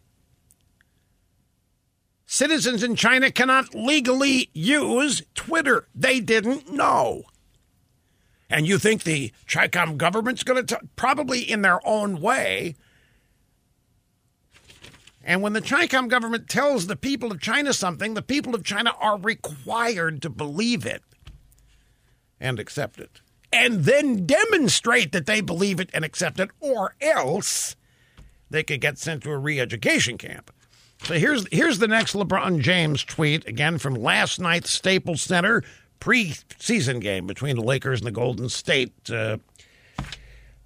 Citizens 2.25 2.81
in 2.81 2.95
China 2.95 3.29
cannot 3.29 3.75
legally 3.75 4.50
use 4.53 5.21
Twitter. 5.35 5.88
They 5.93 6.19
didn't 6.19 6.71
know. 6.71 7.23
And 8.50 8.67
you 8.67 8.77
think 8.79 9.03
the 9.03 9.31
CHICOM 9.47 9.97
government's 9.97 10.43
going 10.43 10.65
to, 10.65 10.79
probably 10.95 11.41
in 11.41 11.61
their 11.61 11.85
own 11.85 12.19
way, 12.21 12.75
and 15.24 15.42
when 15.42 15.54
the 15.54 15.62
CHICOM 15.62 16.10
government 16.10 16.50
tells 16.50 16.88
the 16.88 16.96
people 16.96 17.32
of 17.32 17.40
China 17.40 17.74
something, 17.74 18.13
the 18.13 18.22
people 18.22 18.56
of 18.56 18.63
China 18.63 18.94
are 19.00 19.20
required 19.20 20.22
to 20.24 20.30
believe 20.30 20.86
it 20.86 21.04
and 22.40 22.60
accept 22.60 23.00
it. 23.00 23.22
And 23.54 23.84
then 23.84 24.25
demonstrate 24.25 25.12
that 25.12 25.25
they 25.25 25.42
believe 25.42 25.80
it 25.80 25.90
and 25.94 26.06
accept 26.06 26.40
it, 26.40 26.50
or 26.60 26.96
else 27.01 27.75
they 28.50 28.63
could 28.63 28.82
get 28.82 28.98
sent 28.98 29.24
to 29.24 29.32
a 29.32 29.38
re 29.38 29.60
education 29.60 30.18
camp. 30.18 30.51
So 31.04 31.16
here's, 31.16 31.46
here's 31.51 31.80
the 31.80 31.88
next 31.88 32.13
LeBron 32.13 32.62
James 32.62 33.04
tweet, 33.04 33.48
again 33.48 33.78
from 33.78 33.96
last 33.96 34.40
night's 34.40 34.70
Staples 34.72 35.22
Center 35.22 35.63
preseason 36.00 37.00
game 37.00 37.28
between 37.28 37.56
the 37.56 37.62
Lakers 37.62 38.00
and 38.00 38.08
the 38.08 38.12
Golden 38.12 38.50
State 38.50 38.94
uh, 39.12 39.38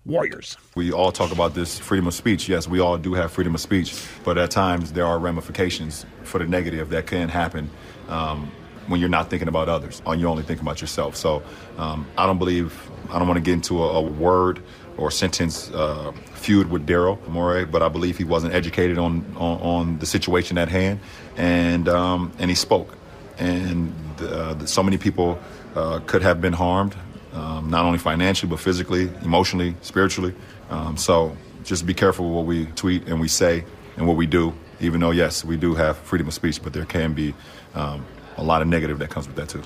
Warriors. 0.05 0.57
We 0.75 0.91
all 0.91 1.11
talk 1.11 1.31
about 1.31 1.55
this 1.55 1.79
freedom 1.79 2.07
of 2.07 2.13
speech. 2.13 2.47
Yes, 2.47 2.67
we 2.67 2.79
all 2.79 2.97
do 2.97 3.15
have 3.15 3.31
freedom 3.31 3.55
of 3.55 3.61
speech, 3.61 4.07
but 4.23 4.37
at 4.37 4.51
times 4.51 4.93
there 4.93 5.05
are 5.05 5.17
ramifications 5.17 6.05
for 6.23 6.37
the 6.37 6.45
negative 6.45 6.89
that 6.89 7.07
can 7.07 7.29
happen. 7.29 7.69
Um, 8.07 8.51
when 8.87 8.99
you're 8.99 9.09
not 9.09 9.29
thinking 9.29 9.47
about 9.47 9.67
others, 9.69 10.01
or 10.05 10.15
you're 10.15 10.29
only 10.29 10.43
thinking 10.43 10.63
about 10.65 10.81
yourself. 10.81 11.15
So 11.15 11.41
um, 11.77 12.05
I 12.17 12.25
don't 12.25 12.37
believe, 12.37 12.89
I 13.09 13.17
don't 13.17 13.27
want 13.27 13.37
to 13.37 13.43
get 13.43 13.53
into 13.53 13.83
a, 13.83 13.93
a 13.93 14.01
word 14.01 14.61
or 14.97 15.11
sentence 15.11 15.71
uh, 15.71 16.11
feud 16.33 16.69
with 16.69 16.85
Daryl 16.87 17.25
Morey, 17.27 17.65
but 17.65 17.81
I 17.81 17.89
believe 17.89 18.17
he 18.17 18.23
wasn't 18.23 18.53
educated 18.53 18.97
on, 18.97 19.25
on, 19.37 19.59
on 19.61 19.99
the 19.99 20.05
situation 20.05 20.57
at 20.57 20.69
hand, 20.69 20.99
and 21.35 21.89
um, 21.89 22.31
and 22.39 22.49
he 22.49 22.55
spoke, 22.55 22.95
and 23.37 23.93
uh, 24.21 24.65
so 24.65 24.81
many 24.81 24.97
people 24.97 25.39
uh, 25.75 25.99
could 26.05 26.21
have 26.21 26.39
been 26.39 26.53
harmed, 26.53 26.95
um, 27.35 27.69
not 27.69 27.85
only 27.85 27.99
financially 27.99 28.49
but 28.49 28.59
physically, 28.59 29.11
emotionally, 29.23 29.75
spiritually. 29.81 30.33
Um, 30.69 30.97
so 30.97 31.37
just 31.63 31.85
be 31.85 31.93
careful 31.93 32.29
what 32.31 32.45
we 32.45 32.65
tweet 32.67 33.07
and 33.07 33.19
we 33.19 33.27
say 33.27 33.63
and 33.97 34.07
what 34.07 34.17
we 34.17 34.25
do. 34.25 34.53
Even 34.79 34.99
though 34.99 35.11
yes, 35.11 35.45
we 35.45 35.55
do 35.55 35.75
have 35.75 35.97
freedom 35.97 36.27
of 36.27 36.33
speech, 36.33 36.61
but 36.63 36.73
there 36.73 36.85
can 36.85 37.13
be 37.13 37.33
um, 37.75 38.05
a 38.37 38.43
lot 38.43 38.61
of 38.61 38.67
negative 38.67 38.99
that 38.99 39.09
comes 39.09 39.27
with 39.27 39.35
that 39.35 39.49
too. 39.49 39.63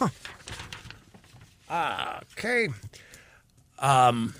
Okay. 2.40 2.68
Um. 3.78 4.34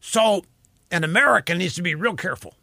So, 0.00 0.44
an 0.90 1.04
American 1.04 1.58
needs 1.58 1.74
to 1.74 1.82
be 1.82 1.94
real 1.94 2.14
careful. 2.14 2.54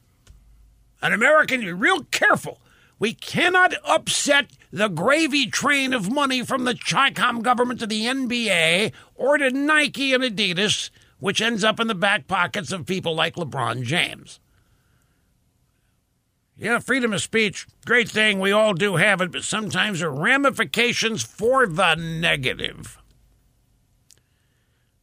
An 1.02 1.14
American, 1.14 1.62
be 1.62 1.74
real 1.74 2.04
careful. 2.06 2.62
We 3.00 3.14
cannot 3.14 3.74
upset 3.86 4.52
the 4.72 4.90
gravy 4.90 5.48
train 5.48 5.94
of 5.94 6.12
money 6.12 6.44
from 6.44 6.66
the 6.66 6.76
Chi-Com 6.76 7.42
government 7.42 7.80
to 7.80 7.88
the 7.88 8.04
NBA 8.04 8.92
or 9.16 9.38
to 9.38 9.50
Nike 9.50 10.14
and 10.14 10.24
Adidas, 10.24 10.90
which 11.20 11.42
ends 11.42 11.64
up 11.64 11.80
in 11.80 11.88
the 11.88 11.96
back 11.96 12.28
pockets 12.28 12.74
of 12.74 12.86
people 12.86 13.16
like 13.16 13.36
LeBron 13.36 13.84
James. 13.84 14.42
Yeah, 16.58 16.80
freedom 16.80 17.14
of 17.14 17.22
speech, 17.22 17.66
great 17.86 18.10
thing. 18.10 18.42
We 18.42 18.52
all 18.52 18.74
do 18.74 18.98
have 18.98 19.22
it, 19.22 19.32
but 19.32 19.46
sometimes 19.46 20.02
there 20.02 20.10
are 20.10 20.22
ramifications 20.22 21.24
for 21.24 21.66
the 21.66 21.96
negative. 21.96 22.98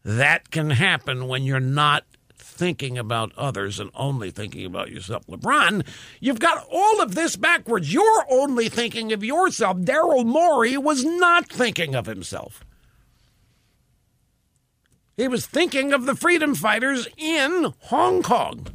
That 0.05 0.51
can 0.51 0.71
happen 0.71 1.29
when 1.29 1.45
you're 1.45 1.61
not 1.61 2.05
thinking 2.57 2.97
about 2.99 3.33
others 3.37 3.79
and 3.79 3.91
only 3.95 4.31
thinking 4.31 4.65
about 4.65 4.91
yourself. 4.91 5.27
LeBron, 5.27 5.87
you've 6.21 6.39
got 6.39 6.67
all 6.71 7.01
of 7.03 7.15
this 7.15 7.37
backwards. 7.37 7.93
You're 7.93 8.27
only 8.31 8.69
thinking 8.69 9.13
of 9.13 9.23
yourself. 9.23 9.79
Daryl 9.79 10.25
Morey 10.25 10.77
was 10.77 11.05
not 11.05 11.49
thinking 11.49 11.95
of 11.95 12.07
himself. 12.07 12.65
He 15.17 15.29
was 15.29 15.47
thinking 15.47 15.93
of 15.93 16.05
the 16.05 16.15
freedom 16.15 16.55
fighters 16.55 17.09
in 17.17 17.73
Hong 17.85 18.23
Kong. 18.23 18.67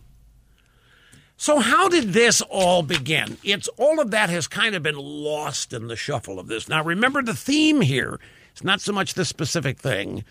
So, 1.37 1.59
how 1.59 1.89
did 1.89 2.13
this 2.13 2.41
all 2.41 2.83
begin? 2.83 3.37
It's 3.43 3.67
all 3.77 3.99
of 3.99 4.11
that 4.11 4.29
has 4.29 4.47
kind 4.47 4.75
of 4.75 4.83
been 4.83 4.97
lost 4.97 5.73
in 5.73 5.87
the 5.87 5.95
shuffle 5.95 6.39
of 6.39 6.47
this. 6.47 6.69
Now, 6.69 6.83
remember 6.83 7.23
the 7.23 7.33
theme 7.33 7.81
here. 7.81 8.19
It's 8.51 8.63
not 8.63 8.81
so 8.81 8.91
much 8.91 9.15
the 9.15 9.25
specific 9.25 9.79
thing, 9.79 10.23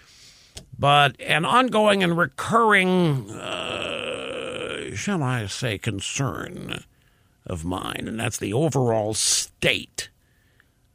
but 0.81 1.15
an 1.21 1.45
ongoing 1.45 2.03
and 2.03 2.17
recurring, 2.17 3.31
uh, 3.33 4.95
shall 4.97 5.23
I 5.23 5.45
say, 5.45 5.77
concern 5.77 6.85
of 7.45 7.67
mine, 7.67 8.05
and 8.07 8.19
that's 8.19 8.39
the 8.39 8.55
overall 8.55 9.13
state 9.13 10.09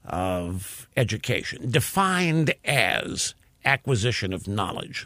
of 0.03 0.87
education, 0.97 1.69
defined 1.69 2.55
as 2.65 3.35
acquisition 3.63 4.33
of 4.33 4.47
knowledge 4.47 5.05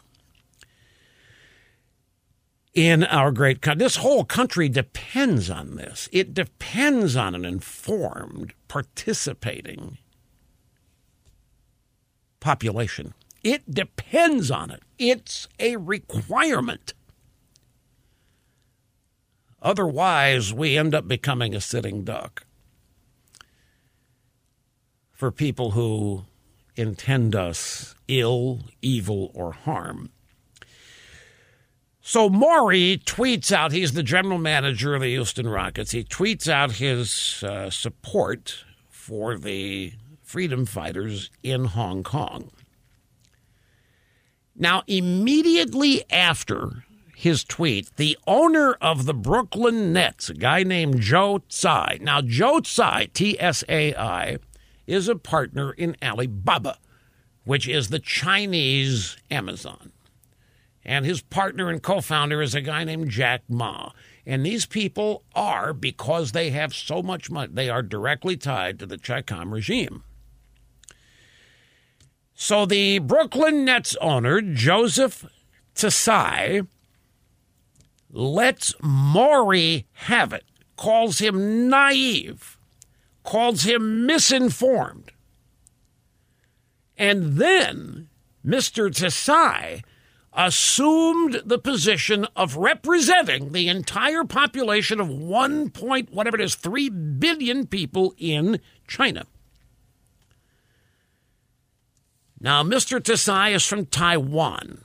in 2.73 3.03
our 3.03 3.31
great 3.31 3.61
country. 3.61 3.83
This 3.83 3.97
whole 3.97 4.23
country 4.23 4.69
depends 4.69 5.49
on 5.49 5.75
this. 5.75 6.07
It 6.13 6.33
depends 6.33 7.17
on 7.17 7.35
an 7.35 7.43
informed, 7.43 8.53
participating 8.69 9.97
population. 12.39 13.13
It 13.43 13.73
depends 13.73 14.51
on 14.51 14.71
it. 14.71 14.81
It's 14.97 15.47
a 15.59 15.77
requirement. 15.77 16.93
Otherwise, 19.61 20.53
we 20.53 20.77
end 20.77 20.95
up 20.95 21.07
becoming 21.07 21.53
a 21.53 21.61
sitting 21.61 22.03
duck 22.03 22.45
for 25.11 25.31
people 25.31 25.71
who 25.71 26.23
intend 26.75 27.35
us 27.35 27.95
ill, 28.07 28.61
evil, 28.81 29.31
or 29.33 29.51
harm. 29.51 30.09
So 32.01 32.29
Morey 32.29 33.01
tweets 33.05 33.51
out, 33.51 33.71
he's 33.71 33.91
the 33.91 34.01
general 34.01 34.37
manager 34.37 34.95
of 34.95 35.01
the 35.01 35.09
Houston 35.09 35.47
Rockets. 35.47 35.91
He 35.91 36.03
tweets 36.03 36.47
out 36.47 36.71
his 36.71 37.43
uh, 37.43 37.69
support 37.69 38.63
for 38.87 39.37
the 39.37 39.93
freedom 40.23 40.65
fighters 40.65 41.29
in 41.43 41.65
Hong 41.65 42.01
Kong. 42.01 42.49
Now, 44.59 44.83
immediately 44.85 46.03
after 46.11 46.83
his 47.15 47.43
tweet, 47.43 47.95
the 47.95 48.17
owner 48.27 48.73
of 48.81 49.05
the 49.05 49.13
Brooklyn 49.13 49.91
Nets, 49.93 50.29
a 50.29 50.33
guy 50.33 50.63
named 50.63 51.01
Joe 51.01 51.41
Tsai. 51.49 51.97
Now, 52.01 52.21
Joe 52.21 52.59
Tsai, 52.59 53.07
T 53.13 53.39
S 53.39 53.63
A 53.67 53.95
I, 53.95 54.37
is 54.85 55.07
a 55.07 55.15
partner 55.15 55.71
in 55.71 55.95
Alibaba, 56.03 56.77
which 57.45 57.67
is 57.67 57.87
the 57.87 57.99
Chinese 57.99 59.17
Amazon 59.31 59.91
and 60.89 61.05
his 61.05 61.21
partner 61.21 61.69
and 61.69 61.83
co 61.83 62.01
founder 62.01 62.41
is 62.41 62.55
a 62.55 62.61
guy 62.61 62.83
named 62.83 63.11
Jack 63.11 63.43
Ma. 63.47 63.91
And 64.25 64.45
these 64.45 64.65
people 64.65 65.23
are, 65.35 65.71
because 65.71 66.31
they 66.31 66.49
have 66.49 66.73
so 66.73 67.03
much 67.03 67.29
money, 67.29 67.51
they 67.53 67.69
are 67.69 67.81
directly 67.81 68.37
tied 68.37 68.79
to 68.79 68.85
the 68.85 68.97
Chi-Com 68.97 69.53
regime. 69.53 70.03
So 72.49 72.65
the 72.65 72.97
Brooklyn 72.97 73.63
Nets 73.63 73.95
owner, 74.01 74.41
Joseph 74.41 75.23
Tsai, 75.75 76.63
lets 78.09 78.73
Morey 78.81 79.85
have 79.93 80.33
it, 80.33 80.45
calls 80.75 81.19
him 81.19 81.69
naive, 81.69 82.57
calls 83.21 83.65
him 83.65 84.07
misinformed. 84.07 85.11
And 86.97 87.33
then 87.37 88.09
Mr. 88.43 88.91
Tsai 88.91 89.83
assumed 90.33 91.43
the 91.45 91.59
position 91.59 92.25
of 92.35 92.57
representing 92.57 93.51
the 93.51 93.67
entire 93.67 94.23
population 94.23 94.99
of 94.99 95.07
1 95.07 95.69
point 95.69 96.11
whatever 96.11 96.37
it 96.37 96.41
is 96.41 96.55
3 96.55 96.89
billion 96.89 97.67
people 97.67 98.15
in 98.17 98.59
China. 98.87 99.27
Now 102.39 102.63
Mr. 102.63 103.03
Tsai 103.03 103.49
is 103.49 103.65
from 103.65 103.85
Taiwan. 103.85 104.83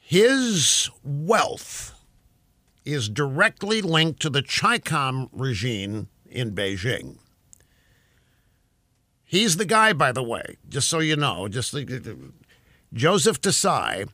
His 0.00 0.88
wealth 1.02 1.94
is 2.84 3.08
directly 3.08 3.82
linked 3.82 4.20
to 4.20 4.30
the 4.30 4.42
Chi-Com 4.42 5.28
regime 5.32 6.08
in 6.30 6.54
Beijing. 6.54 7.18
He's 9.24 9.56
the 9.56 9.64
guy, 9.64 9.92
by 9.92 10.12
the 10.12 10.22
way, 10.22 10.56
just 10.68 10.88
so 10.88 11.00
you 11.00 11.16
know. 11.16 11.48
Just 11.48 11.74
Joseph 12.92 13.40
Tsai 13.40 14.04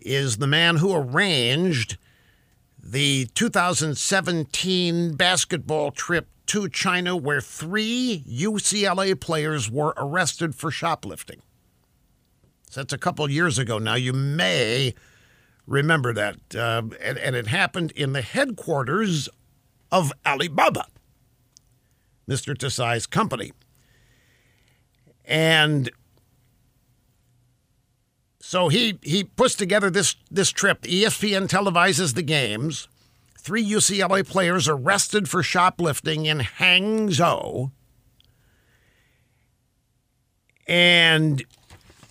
is 0.00 0.36
the 0.36 0.46
man 0.46 0.76
who 0.76 0.94
arranged 0.94 1.98
the 2.80 3.26
2017 3.34 5.16
basketball 5.16 5.90
trip 5.90 6.28
to 6.48 6.68
China, 6.68 7.16
where 7.16 7.40
three 7.40 8.24
UCLA 8.28 9.18
players 9.18 9.70
were 9.70 9.94
arrested 9.96 10.54
for 10.54 10.70
shoplifting. 10.70 11.42
So 12.70 12.80
that's 12.80 12.92
a 12.92 12.98
couple 12.98 13.28
years 13.30 13.58
ago 13.58 13.78
now. 13.78 13.94
You 13.94 14.12
may 14.12 14.94
remember 15.66 16.12
that. 16.12 16.36
Uh, 16.54 16.82
and, 17.00 17.18
and 17.18 17.36
it 17.36 17.46
happened 17.46 17.92
in 17.92 18.12
the 18.12 18.22
headquarters 18.22 19.28
of 19.90 20.12
Alibaba, 20.24 20.86
Mr. 22.28 22.56
Tsai's 22.56 23.06
company. 23.06 23.52
And 25.24 25.90
so 28.40 28.68
he 28.68 28.98
he 29.02 29.24
puts 29.24 29.56
together 29.56 29.90
this 29.90 30.14
this 30.30 30.50
trip. 30.50 30.82
ESPN 30.82 31.48
televises 31.48 32.14
the 32.14 32.22
games. 32.22 32.88
Three 33.46 33.64
UCLA 33.64 34.26
players 34.26 34.66
arrested 34.66 35.28
for 35.28 35.40
shoplifting 35.40 36.26
in 36.26 36.40
Hangzhou. 36.40 37.70
And 40.66 41.44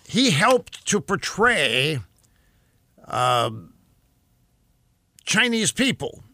he 0.08 0.30
helped 0.30 0.86
to 0.86 0.98
portray 0.98 1.98
uh, 3.06 3.50
Chinese 5.26 5.72
people 5.72 6.24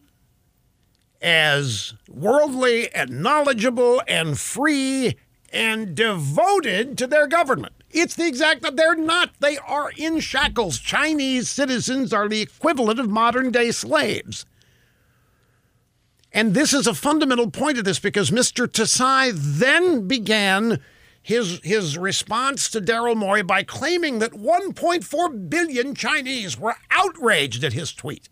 as 1.20 1.94
worldly 2.08 2.94
and 2.94 3.24
knowledgeable 3.24 4.00
and 4.06 4.38
free 4.38 5.16
and 5.52 5.96
devoted 5.96 6.96
to 6.98 7.08
their 7.08 7.26
government. 7.26 7.74
It's 7.90 8.14
the 8.14 8.28
exact 8.28 8.62
that 8.62 8.76
they're 8.76 8.94
not. 8.94 9.32
They 9.40 9.58
are 9.58 9.90
in 9.96 10.20
shackles. 10.20 10.78
Chinese 10.78 11.48
citizens 11.48 12.12
are 12.12 12.28
the 12.28 12.40
equivalent 12.40 13.00
of 13.00 13.10
modern 13.10 13.50
day 13.50 13.72
slaves. 13.72 14.46
And 16.34 16.54
this 16.54 16.72
is 16.72 16.86
a 16.86 16.94
fundamental 16.94 17.50
point 17.50 17.78
of 17.78 17.84
this 17.84 17.98
because 17.98 18.30
Mr. 18.30 18.66
Tsai 18.72 19.32
then 19.34 20.08
began 20.08 20.80
his, 21.22 21.60
his 21.62 21.98
response 21.98 22.70
to 22.70 22.80
Daryl 22.80 23.16
Morey 23.16 23.42
by 23.42 23.62
claiming 23.62 24.18
that 24.18 24.32
1.4 24.32 25.50
billion 25.50 25.94
Chinese 25.94 26.58
were 26.58 26.76
outraged 26.90 27.62
at 27.64 27.74
his 27.74 27.92
tweet. 27.92 28.28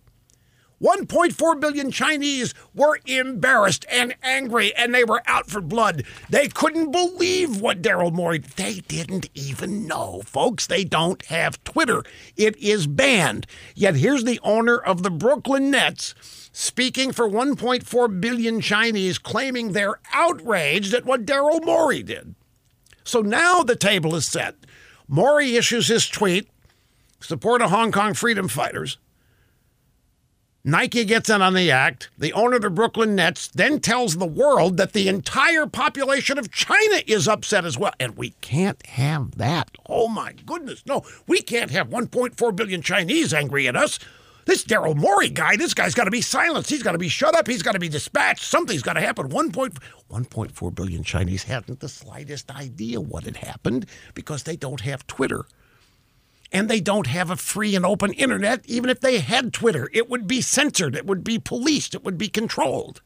1.4 0.82 1.60
billion 1.60 1.90
Chinese 1.90 2.54
were 2.74 2.98
embarrassed 3.04 3.84
and 3.90 4.14
angry, 4.22 4.74
and 4.74 4.94
they 4.94 5.04
were 5.04 5.22
out 5.26 5.46
for 5.46 5.60
blood. 5.60 6.04
They 6.30 6.48
couldn't 6.48 6.90
believe 6.90 7.60
what 7.60 7.82
Daryl 7.82 8.10
Morey. 8.10 8.38
They 8.38 8.80
didn't 8.88 9.28
even 9.34 9.86
know, 9.86 10.22
folks. 10.24 10.66
They 10.66 10.84
don't 10.84 11.22
have 11.26 11.62
Twitter. 11.64 12.02
It 12.34 12.56
is 12.56 12.86
banned. 12.86 13.46
Yet 13.74 13.96
here's 13.96 14.24
the 14.24 14.40
owner 14.42 14.78
of 14.78 15.02
the 15.02 15.10
Brooklyn 15.10 15.70
Nets 15.70 16.14
speaking 16.52 17.12
for 17.12 17.28
1.4 17.28 18.20
billion 18.20 18.60
Chinese, 18.60 19.18
claiming 19.18 19.72
they're 19.72 20.00
outraged 20.12 20.94
at 20.94 21.04
what 21.04 21.26
Daryl 21.26 21.64
Morey 21.64 22.02
did. 22.02 22.34
So 23.04 23.20
now 23.20 23.62
the 23.62 23.76
table 23.76 24.14
is 24.14 24.26
set. 24.26 24.54
Morey 25.08 25.56
issues 25.56 25.88
his 25.88 26.08
tweet, 26.08 26.48
support 27.20 27.62
of 27.62 27.70
Hong 27.70 27.92
Kong 27.92 28.14
freedom 28.14 28.48
fighters. 28.48 28.98
Nike 30.62 31.06
gets 31.06 31.30
in 31.30 31.40
on 31.40 31.54
the 31.54 31.70
act. 31.70 32.10
The 32.18 32.34
owner 32.34 32.56
of 32.56 32.62
the 32.62 32.70
Brooklyn 32.70 33.14
Nets 33.14 33.48
then 33.48 33.80
tells 33.80 34.16
the 34.16 34.26
world 34.26 34.76
that 34.76 34.92
the 34.92 35.08
entire 35.08 35.66
population 35.66 36.38
of 36.38 36.52
China 36.52 37.02
is 37.06 37.26
upset 37.26 37.64
as 37.64 37.78
well. 37.78 37.94
And 37.98 38.16
we 38.16 38.30
can't 38.42 38.84
have 38.86 39.38
that. 39.38 39.70
Oh 39.86 40.06
my 40.06 40.32
goodness. 40.44 40.84
No, 40.86 41.02
we 41.26 41.40
can't 41.40 41.70
have 41.70 41.88
1.4 41.88 42.54
billion 42.54 42.82
Chinese 42.82 43.32
angry 43.32 43.68
at 43.68 43.76
us. 43.76 43.98
This 44.50 44.64
Daryl 44.64 44.96
Morey 44.96 45.28
guy, 45.28 45.54
this 45.54 45.74
guy's 45.74 45.94
got 45.94 46.06
to 46.06 46.10
be 46.10 46.20
silenced. 46.20 46.70
He's 46.70 46.82
got 46.82 46.90
to 46.90 46.98
be 46.98 47.06
shut 47.06 47.36
up. 47.36 47.46
He's 47.46 47.62
got 47.62 47.74
to 47.74 47.78
be 47.78 47.88
dispatched. 47.88 48.42
Something's 48.42 48.82
got 48.82 48.94
to 48.94 49.00
happen. 49.00 49.28
1.4 49.28 50.74
billion 50.74 51.04
Chinese 51.04 51.44
hadn't 51.44 51.78
the 51.78 51.88
slightest 51.88 52.50
idea 52.50 53.00
what 53.00 53.22
had 53.22 53.36
happened 53.36 53.86
because 54.12 54.42
they 54.42 54.56
don't 54.56 54.80
have 54.80 55.06
Twitter 55.06 55.44
and 56.50 56.68
they 56.68 56.80
don't 56.80 57.06
have 57.06 57.30
a 57.30 57.36
free 57.36 57.76
and 57.76 57.86
open 57.86 58.12
internet. 58.14 58.66
Even 58.66 58.90
if 58.90 58.98
they 58.98 59.20
had 59.20 59.52
Twitter, 59.52 59.88
it 59.92 60.10
would 60.10 60.26
be 60.26 60.40
censored, 60.40 60.96
it 60.96 61.06
would 61.06 61.22
be 61.22 61.38
policed, 61.38 61.94
it 61.94 62.02
would 62.02 62.18
be 62.18 62.28
controlled. 62.28 63.02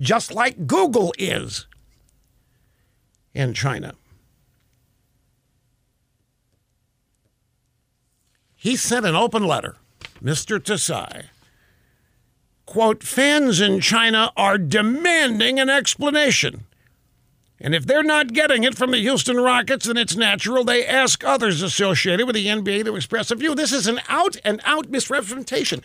Just 0.00 0.34
like 0.34 0.66
Google 0.66 1.14
is 1.16 1.68
in 3.34 3.54
China. 3.54 3.94
He 8.66 8.74
sent 8.74 9.06
an 9.06 9.14
open 9.14 9.46
letter, 9.46 9.76
Mr. 10.20 10.60
Tsai. 10.60 11.26
Quote, 12.66 13.04
fans 13.04 13.60
in 13.60 13.78
China 13.78 14.32
are 14.36 14.58
demanding 14.58 15.60
an 15.60 15.70
explanation. 15.70 16.64
And 17.60 17.76
if 17.76 17.86
they're 17.86 18.02
not 18.02 18.32
getting 18.32 18.64
it 18.64 18.76
from 18.76 18.90
the 18.90 18.98
Houston 18.98 19.36
Rockets, 19.36 19.86
then 19.86 19.96
it's 19.96 20.16
natural 20.16 20.64
they 20.64 20.84
ask 20.84 21.22
others 21.22 21.62
associated 21.62 22.26
with 22.26 22.34
the 22.34 22.48
NBA 22.48 22.86
to 22.86 22.96
express 22.96 23.30
a 23.30 23.36
view. 23.36 23.54
This 23.54 23.72
is 23.72 23.86
an 23.86 24.00
out 24.08 24.36
and 24.44 24.60
out 24.64 24.90
misrepresentation. 24.90 25.80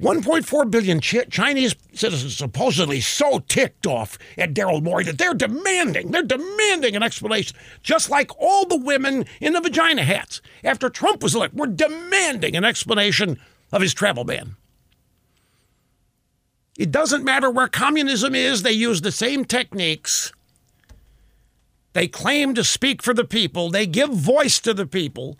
1.4 0.00 0.70
billion 0.70 1.00
Ch- 1.00 1.28
Chinese 1.30 1.74
citizens 1.94 2.36
supposedly 2.36 3.00
so 3.00 3.38
ticked 3.38 3.86
off 3.86 4.18
at 4.36 4.52
Daryl 4.52 4.82
Morey 4.82 5.04
that 5.04 5.16
they're 5.16 5.32
demanding, 5.32 6.10
they're 6.10 6.22
demanding 6.22 6.94
an 6.94 7.02
explanation, 7.02 7.56
just 7.82 8.10
like 8.10 8.30
all 8.38 8.66
the 8.66 8.76
women 8.76 9.24
in 9.40 9.54
the 9.54 9.60
vagina 9.60 10.04
hats 10.04 10.42
after 10.62 10.90
Trump 10.90 11.22
was 11.22 11.34
elected 11.34 11.58
were 11.58 11.66
demanding 11.66 12.56
an 12.56 12.64
explanation 12.64 13.40
of 13.72 13.80
his 13.80 13.94
travel 13.94 14.24
ban. 14.24 14.56
It 16.78 16.90
doesn't 16.90 17.24
matter 17.24 17.50
where 17.50 17.68
communism 17.68 18.34
is, 18.34 18.62
they 18.62 18.72
use 18.72 19.00
the 19.00 19.12
same 19.12 19.46
techniques 19.46 20.32
they 21.96 22.08
claim 22.08 22.52
to 22.52 22.62
speak 22.62 23.02
for 23.02 23.14
the 23.14 23.24
people. 23.24 23.70
They 23.70 23.86
give 23.86 24.10
voice 24.10 24.60
to 24.60 24.74
the 24.74 24.84
people. 24.84 25.38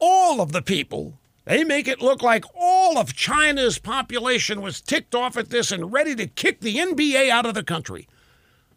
All 0.00 0.40
of 0.40 0.50
the 0.50 0.60
people. 0.60 1.19
They 1.50 1.64
make 1.64 1.88
it 1.88 2.00
look 2.00 2.22
like 2.22 2.44
all 2.54 2.96
of 2.96 3.12
China's 3.12 3.80
population 3.80 4.62
was 4.62 4.80
ticked 4.80 5.16
off 5.16 5.36
at 5.36 5.50
this 5.50 5.72
and 5.72 5.92
ready 5.92 6.14
to 6.14 6.28
kick 6.28 6.60
the 6.60 6.76
NBA 6.76 7.28
out 7.28 7.44
of 7.44 7.54
the 7.54 7.64
country. 7.64 8.06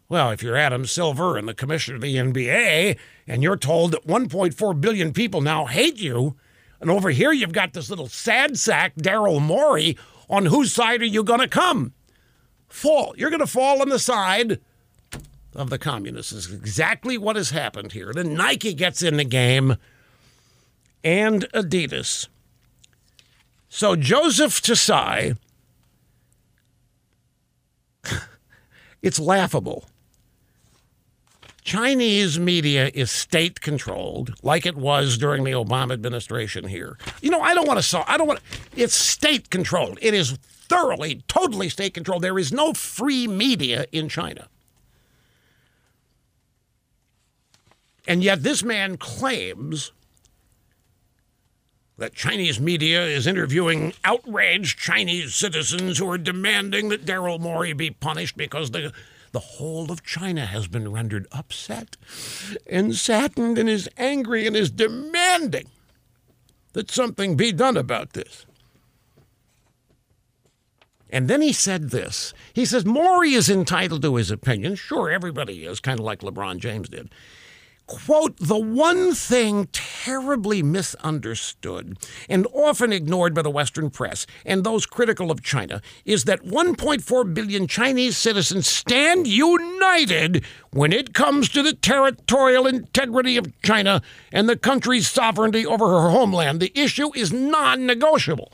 Well, 0.08 0.32
if 0.32 0.42
you're 0.42 0.56
Adam 0.56 0.84
Silver 0.84 1.36
and 1.36 1.46
the 1.46 1.54
commissioner 1.54 1.94
of 1.94 2.02
the 2.02 2.16
NBA, 2.16 2.98
and 3.28 3.44
you're 3.44 3.56
told 3.56 3.92
that 3.92 4.08
1.4 4.08 4.80
billion 4.80 5.12
people 5.12 5.40
now 5.40 5.66
hate 5.66 5.98
you, 5.98 6.34
and 6.80 6.90
over 6.90 7.10
here 7.10 7.30
you've 7.30 7.52
got 7.52 7.74
this 7.74 7.90
little 7.90 8.08
sad 8.08 8.58
sack, 8.58 8.96
Daryl 8.96 9.40
Morey, 9.40 9.96
on 10.28 10.46
whose 10.46 10.72
side 10.72 11.00
are 11.00 11.04
you 11.04 11.22
going 11.22 11.38
to 11.38 11.46
come? 11.46 11.92
Fall. 12.66 13.14
You're 13.16 13.30
going 13.30 13.38
to 13.38 13.46
fall 13.46 13.82
on 13.82 13.88
the 13.88 14.00
side 14.00 14.58
of 15.54 15.70
the 15.70 15.78
communists. 15.78 16.32
Is 16.32 16.52
exactly 16.52 17.18
what 17.18 17.36
has 17.36 17.50
happened 17.50 17.92
here. 17.92 18.12
Then 18.12 18.34
Nike 18.34 18.74
gets 18.74 19.00
in 19.00 19.16
the 19.16 19.24
game 19.24 19.76
and 21.04 21.48
Adidas. 21.54 22.26
So 23.74 23.96
Joseph 23.96 24.62
Tsai, 24.62 25.34
it's 29.02 29.18
laughable. 29.18 29.86
Chinese 31.64 32.38
media 32.38 32.92
is 32.94 33.10
state 33.10 33.60
controlled, 33.60 34.32
like 34.44 34.64
it 34.64 34.76
was 34.76 35.18
during 35.18 35.42
the 35.42 35.50
Obama 35.50 35.92
administration 35.92 36.68
here. 36.68 36.96
You 37.20 37.30
know, 37.30 37.40
I 37.40 37.52
don't 37.52 37.66
want 37.66 37.80
to 37.80 37.82
saw. 37.82 38.04
I 38.06 38.16
don't 38.16 38.28
want. 38.28 38.38
It's 38.76 38.94
state 38.94 39.50
controlled. 39.50 39.98
It 40.00 40.14
is 40.14 40.38
thoroughly, 40.38 41.24
totally 41.26 41.68
state 41.68 41.94
controlled. 41.94 42.22
There 42.22 42.38
is 42.38 42.52
no 42.52 42.74
free 42.74 43.26
media 43.26 43.86
in 43.90 44.08
China. 44.08 44.46
And 48.06 48.22
yet, 48.22 48.44
this 48.44 48.62
man 48.62 48.98
claims 48.98 49.90
that 51.96 52.14
Chinese 52.14 52.60
media 52.60 53.06
is 53.06 53.26
interviewing 53.26 53.92
outraged 54.04 54.78
Chinese 54.78 55.34
citizens 55.34 55.98
who 55.98 56.10
are 56.10 56.18
demanding 56.18 56.88
that 56.88 57.04
Daryl 57.04 57.38
Morey 57.38 57.72
be 57.72 57.90
punished 57.90 58.36
because 58.36 58.72
the, 58.72 58.92
the 59.32 59.38
whole 59.38 59.92
of 59.92 60.02
China 60.02 60.46
has 60.46 60.66
been 60.66 60.92
rendered 60.92 61.26
upset 61.30 61.96
and 62.66 62.96
saddened 62.96 63.58
and 63.58 63.68
is 63.68 63.88
angry 63.96 64.46
and 64.46 64.56
is 64.56 64.70
demanding 64.70 65.68
that 66.72 66.90
something 66.90 67.36
be 67.36 67.52
done 67.52 67.76
about 67.76 68.14
this. 68.14 68.44
And 71.10 71.28
then 71.28 71.42
he 71.42 71.52
said 71.52 71.90
this. 71.90 72.34
He 72.52 72.64
says 72.64 72.84
Morey 72.84 73.34
is 73.34 73.48
entitled 73.48 74.02
to 74.02 74.16
his 74.16 74.32
opinion. 74.32 74.74
Sure, 74.74 75.08
everybody 75.12 75.64
is, 75.64 75.78
kind 75.78 76.00
of 76.00 76.04
like 76.04 76.20
LeBron 76.20 76.58
James 76.58 76.88
did 76.88 77.10
quote, 77.86 78.36
the 78.38 78.58
one 78.58 79.14
thing 79.14 79.68
terribly 79.72 80.62
misunderstood 80.62 81.98
and 82.28 82.46
often 82.52 82.92
ignored 82.92 83.34
by 83.34 83.42
the 83.42 83.50
Western 83.50 83.90
press 83.90 84.26
and 84.44 84.64
those 84.64 84.86
critical 84.86 85.30
of 85.30 85.42
China 85.42 85.80
is 86.04 86.24
that 86.24 86.44
1.4 86.44 87.34
billion 87.34 87.66
Chinese 87.66 88.16
citizens 88.16 88.66
stand 88.66 89.26
united 89.26 90.44
when 90.70 90.92
it 90.92 91.14
comes 91.14 91.48
to 91.48 91.62
the 91.62 91.74
territorial 91.74 92.66
integrity 92.66 93.36
of 93.36 93.52
China 93.62 94.02
and 94.32 94.48
the 94.48 94.56
country's 94.56 95.08
sovereignty 95.08 95.66
over 95.66 95.88
her 95.88 96.10
homeland. 96.10 96.60
The 96.60 96.72
issue 96.78 97.10
is 97.14 97.32
non 97.32 97.86
negotiable. 97.86 98.52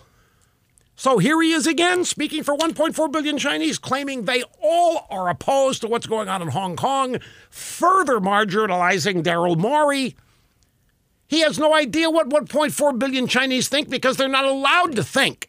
So 1.01 1.17
here 1.17 1.41
he 1.41 1.53
is 1.53 1.67
again, 1.67 2.05
speaking 2.05 2.43
for 2.43 2.55
1.4 2.55 3.11
billion 3.11 3.39
Chinese, 3.39 3.79
claiming 3.79 4.27
they 4.27 4.43
all 4.63 5.07
are 5.09 5.31
opposed 5.31 5.81
to 5.81 5.89
what's 5.89 6.07
going 6.07 6.29
on 6.29 6.43
in 6.43 6.49
Hong 6.49 6.77
Kong, 6.77 7.17
further 7.49 8.21
marginalizing 8.21 9.23
Daryl 9.23 9.57
Morey. 9.57 10.15
He 11.27 11.41
has 11.41 11.59
no 11.59 11.75
idea 11.75 12.11
what 12.11 12.29
1.4 12.29 12.99
billion 12.99 13.27
Chinese 13.27 13.67
think 13.67 13.89
because 13.89 14.19
they're 14.19 14.29
not 14.29 14.45
allowed 14.45 14.95
to 14.97 15.03
think. 15.03 15.49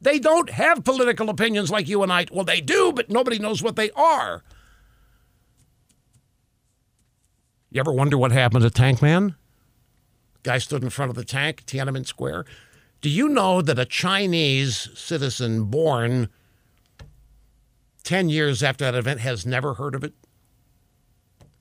They 0.00 0.20
don't 0.20 0.50
have 0.50 0.84
political 0.84 1.28
opinions 1.28 1.72
like 1.72 1.88
you 1.88 2.04
and 2.04 2.12
I. 2.12 2.26
Well, 2.30 2.44
they 2.44 2.60
do, 2.60 2.92
but 2.92 3.10
nobody 3.10 3.40
knows 3.40 3.64
what 3.64 3.74
they 3.74 3.90
are. 3.96 4.44
You 7.68 7.80
ever 7.80 7.92
wonder 7.92 8.16
what 8.16 8.30
happened 8.30 8.62
to 8.62 8.70
Tank 8.70 9.02
Man? 9.02 9.34
Guy 10.44 10.58
stood 10.58 10.84
in 10.84 10.90
front 10.90 11.10
of 11.10 11.16
the 11.16 11.24
tank, 11.24 11.64
Tiananmen 11.66 12.06
Square. 12.06 12.44
Do 13.00 13.08
you 13.08 13.28
know 13.28 13.62
that 13.62 13.78
a 13.78 13.86
Chinese 13.86 14.90
citizen 14.94 15.64
born 15.64 16.28
10 18.04 18.28
years 18.28 18.62
after 18.62 18.84
that 18.84 18.94
event 18.94 19.20
has 19.20 19.46
never 19.46 19.74
heard 19.74 19.94
of 19.94 20.04
it? 20.04 20.14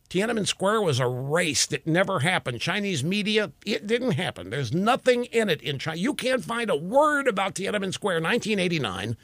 Tiananmen 0.09 0.47
Square 0.47 0.81
was 0.81 0.99
erased. 0.99 1.71
It 1.71 1.85
never 1.85 2.19
happened. 2.19 2.59
Chinese 2.59 3.03
media, 3.03 3.51
it 3.65 3.85
didn't 3.85 4.13
happen. 4.13 4.49
There's 4.49 4.73
nothing 4.73 5.25
in 5.25 5.49
it 5.49 5.61
in 5.61 5.77
China. 5.77 5.97
You 5.97 6.15
can't 6.15 6.43
find 6.43 6.69
a 6.69 6.75
word 6.75 7.27
about 7.27 7.53
Tiananmen 7.53 7.93
Square 7.93 8.21
1989. 8.21 9.15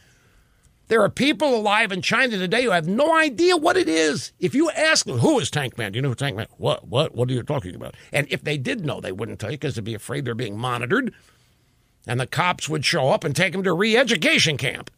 There 0.88 1.01
are 1.01 1.10
people 1.10 1.56
alive 1.56 1.91
in 1.91 2.04
China 2.04 2.38
today 2.38 2.63
who 2.63 2.69
have 2.69 2.88
no 2.88 3.15
idea 3.15 3.58
what 3.58 3.75
it 3.75 3.89
is. 3.89 4.32
If 4.39 4.54
you 4.54 4.69
ask 4.69 5.08
them, 5.08 5.17
who 5.17 5.39
is 5.39 5.49
Tank 5.49 5.80
Man? 5.80 5.91
Do 5.91 5.97
you 5.97 6.04
know 6.04 6.10
who 6.10 6.15
Tank 6.15 6.38
Man? 6.38 6.45
What? 6.58 6.88
What? 6.88 7.15
What 7.15 7.30
are 7.32 7.34
you 7.34 7.41
talking 7.41 7.73
about? 7.73 7.95
And 8.13 8.28
if 8.30 8.43
they 8.43 8.60
did 8.60 8.86
know, 8.86 9.01
they 9.01 9.12
wouldn't 9.12 9.39
tell 9.39 9.49
you 9.49 9.58
because 9.58 9.73
they'd 9.73 9.84
be 9.84 9.95
afraid 9.95 10.25
they're 10.25 10.36
being 10.36 10.58
monitored. 10.58 11.12
And 12.08 12.20
the 12.20 12.28
cops 12.28 12.70
would 12.70 12.86
show 12.86 13.10
up 13.10 13.24
and 13.24 13.36
take 13.36 13.54
them 13.54 13.63
to 13.63 13.74
re-education 13.74 14.58
camp. 14.58 14.91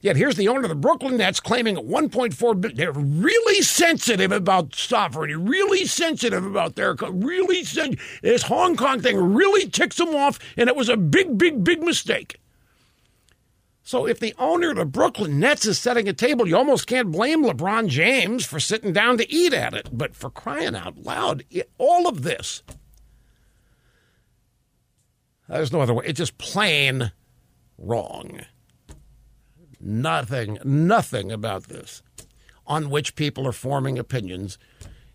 Yet 0.00 0.16
here's 0.16 0.36
the 0.36 0.46
owner 0.46 0.62
of 0.62 0.68
the 0.68 0.76
Brooklyn 0.76 1.16
Nets 1.16 1.40
claiming 1.40 1.76
at 1.76 1.84
1.4 1.84 2.60
billion. 2.60 2.76
They're 2.76 2.92
really 2.92 3.62
sensitive 3.62 4.30
about 4.30 4.74
sovereignty, 4.74 5.34
really 5.34 5.86
sensitive 5.86 6.44
about 6.44 6.76
their, 6.76 6.94
really 6.94 7.64
sensitive. 7.64 8.20
This 8.22 8.44
Hong 8.44 8.76
Kong 8.76 9.00
thing 9.00 9.34
really 9.34 9.68
ticks 9.68 9.96
them 9.96 10.14
off, 10.14 10.38
and 10.56 10.68
it 10.68 10.76
was 10.76 10.88
a 10.88 10.96
big, 10.96 11.36
big, 11.36 11.64
big 11.64 11.82
mistake. 11.82 12.40
So 13.82 14.06
if 14.06 14.20
the 14.20 14.34
owner 14.38 14.70
of 14.70 14.76
the 14.76 14.84
Brooklyn 14.84 15.40
Nets 15.40 15.66
is 15.66 15.78
setting 15.78 16.08
a 16.08 16.12
table, 16.12 16.46
you 16.46 16.56
almost 16.56 16.86
can't 16.86 17.10
blame 17.10 17.42
LeBron 17.42 17.88
James 17.88 18.44
for 18.44 18.60
sitting 18.60 18.92
down 18.92 19.16
to 19.18 19.32
eat 19.32 19.54
at 19.54 19.74
it. 19.74 19.88
But 19.90 20.14
for 20.14 20.30
crying 20.30 20.76
out 20.76 20.98
loud, 20.98 21.42
all 21.78 22.06
of 22.06 22.22
this, 22.22 22.62
there's 25.48 25.72
no 25.72 25.80
other 25.80 25.94
way. 25.94 26.04
It's 26.06 26.18
just 26.18 26.38
plain 26.38 27.12
wrong. 27.78 28.40
Nothing, 29.80 30.58
nothing 30.64 31.30
about 31.30 31.64
this 31.64 32.02
on 32.66 32.90
which 32.90 33.14
people 33.14 33.46
are 33.46 33.52
forming 33.52 33.98
opinions 33.98 34.58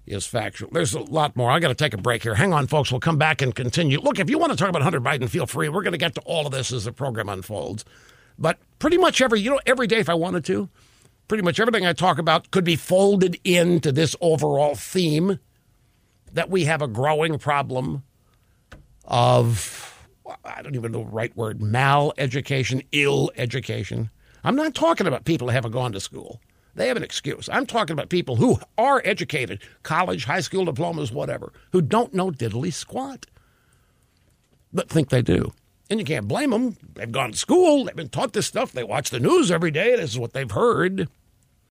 is 0.05 0.25
factual. 0.25 0.69
There's 0.71 0.93
a 0.93 0.99
lot 0.99 1.35
more. 1.35 1.51
I 1.51 1.59
got 1.59 1.69
to 1.69 1.75
take 1.75 1.93
a 1.93 1.97
break 1.97 2.23
here. 2.23 2.35
Hang 2.35 2.53
on, 2.53 2.67
folks. 2.67 2.91
We'll 2.91 2.99
come 2.99 3.17
back 3.17 3.41
and 3.41 3.53
continue. 3.53 3.99
Look, 3.99 4.19
if 4.19 4.29
you 4.29 4.37
want 4.37 4.51
to 4.51 4.57
talk 4.57 4.69
about 4.69 4.81
Hunter 4.81 4.99
Biden, 4.99 5.29
feel 5.29 5.45
free. 5.45 5.69
We're 5.69 5.83
going 5.83 5.93
to 5.93 5.97
get 5.97 6.15
to 6.15 6.21
all 6.21 6.45
of 6.45 6.51
this 6.51 6.73
as 6.73 6.85
the 6.85 6.91
program 6.91 7.29
unfolds. 7.29 7.85
But 8.37 8.57
pretty 8.79 8.97
much 8.97 9.21
every, 9.21 9.39
you 9.39 9.51
know, 9.51 9.59
every 9.65 9.87
day 9.87 9.99
if 9.99 10.09
I 10.09 10.15
wanted 10.15 10.43
to, 10.45 10.69
pretty 11.27 11.43
much 11.43 11.59
everything 11.59 11.85
I 11.85 11.93
talk 11.93 12.17
about 12.17 12.51
could 12.51 12.63
be 12.63 12.75
folded 12.75 13.39
into 13.43 13.91
this 13.91 14.15
overall 14.19 14.75
theme 14.75 15.39
that 16.33 16.49
we 16.49 16.65
have 16.65 16.81
a 16.81 16.87
growing 16.87 17.37
problem 17.37 18.03
of, 19.05 19.92
I 20.43 20.61
don't 20.61 20.75
even 20.75 20.91
know 20.91 21.03
the 21.03 21.09
right 21.09 21.35
word, 21.35 21.61
mal 21.61 22.13
education, 22.17 22.81
ill 22.91 23.31
education. 23.37 24.09
I'm 24.43 24.55
not 24.55 24.75
talking 24.75 25.07
about 25.07 25.25
people 25.25 25.47
who 25.47 25.53
haven't 25.53 25.71
gone 25.71 25.91
to 25.93 25.99
school. 25.99 26.41
They 26.75 26.87
have 26.87 26.97
an 26.97 27.03
excuse. 27.03 27.49
I'm 27.51 27.65
talking 27.65 27.93
about 27.93 28.09
people 28.09 28.35
who 28.35 28.57
are 28.77 29.01
educated, 29.05 29.61
college, 29.83 30.25
high 30.25 30.41
school 30.41 30.65
diplomas, 30.65 31.11
whatever, 31.11 31.53
who 31.71 31.81
don't 31.81 32.13
know 32.13 32.31
diddly 32.31 32.73
squat, 32.73 33.25
but 34.71 34.89
think 34.89 35.09
they 35.09 35.21
do. 35.21 35.53
And 35.89 35.99
you 35.99 36.05
can't 36.05 36.27
blame 36.27 36.49
them. 36.49 36.77
They've 36.95 37.11
gone 37.11 37.31
to 37.33 37.37
school, 37.37 37.85
they've 37.85 37.95
been 37.95 38.09
taught 38.09 38.33
this 38.33 38.47
stuff, 38.47 38.71
they 38.71 38.83
watch 38.83 39.11
the 39.11 39.19
news 39.19 39.51
every 39.51 39.71
day, 39.71 39.95
this 39.95 40.11
is 40.11 40.19
what 40.19 40.33
they've 40.33 40.49
heard. 40.49 41.07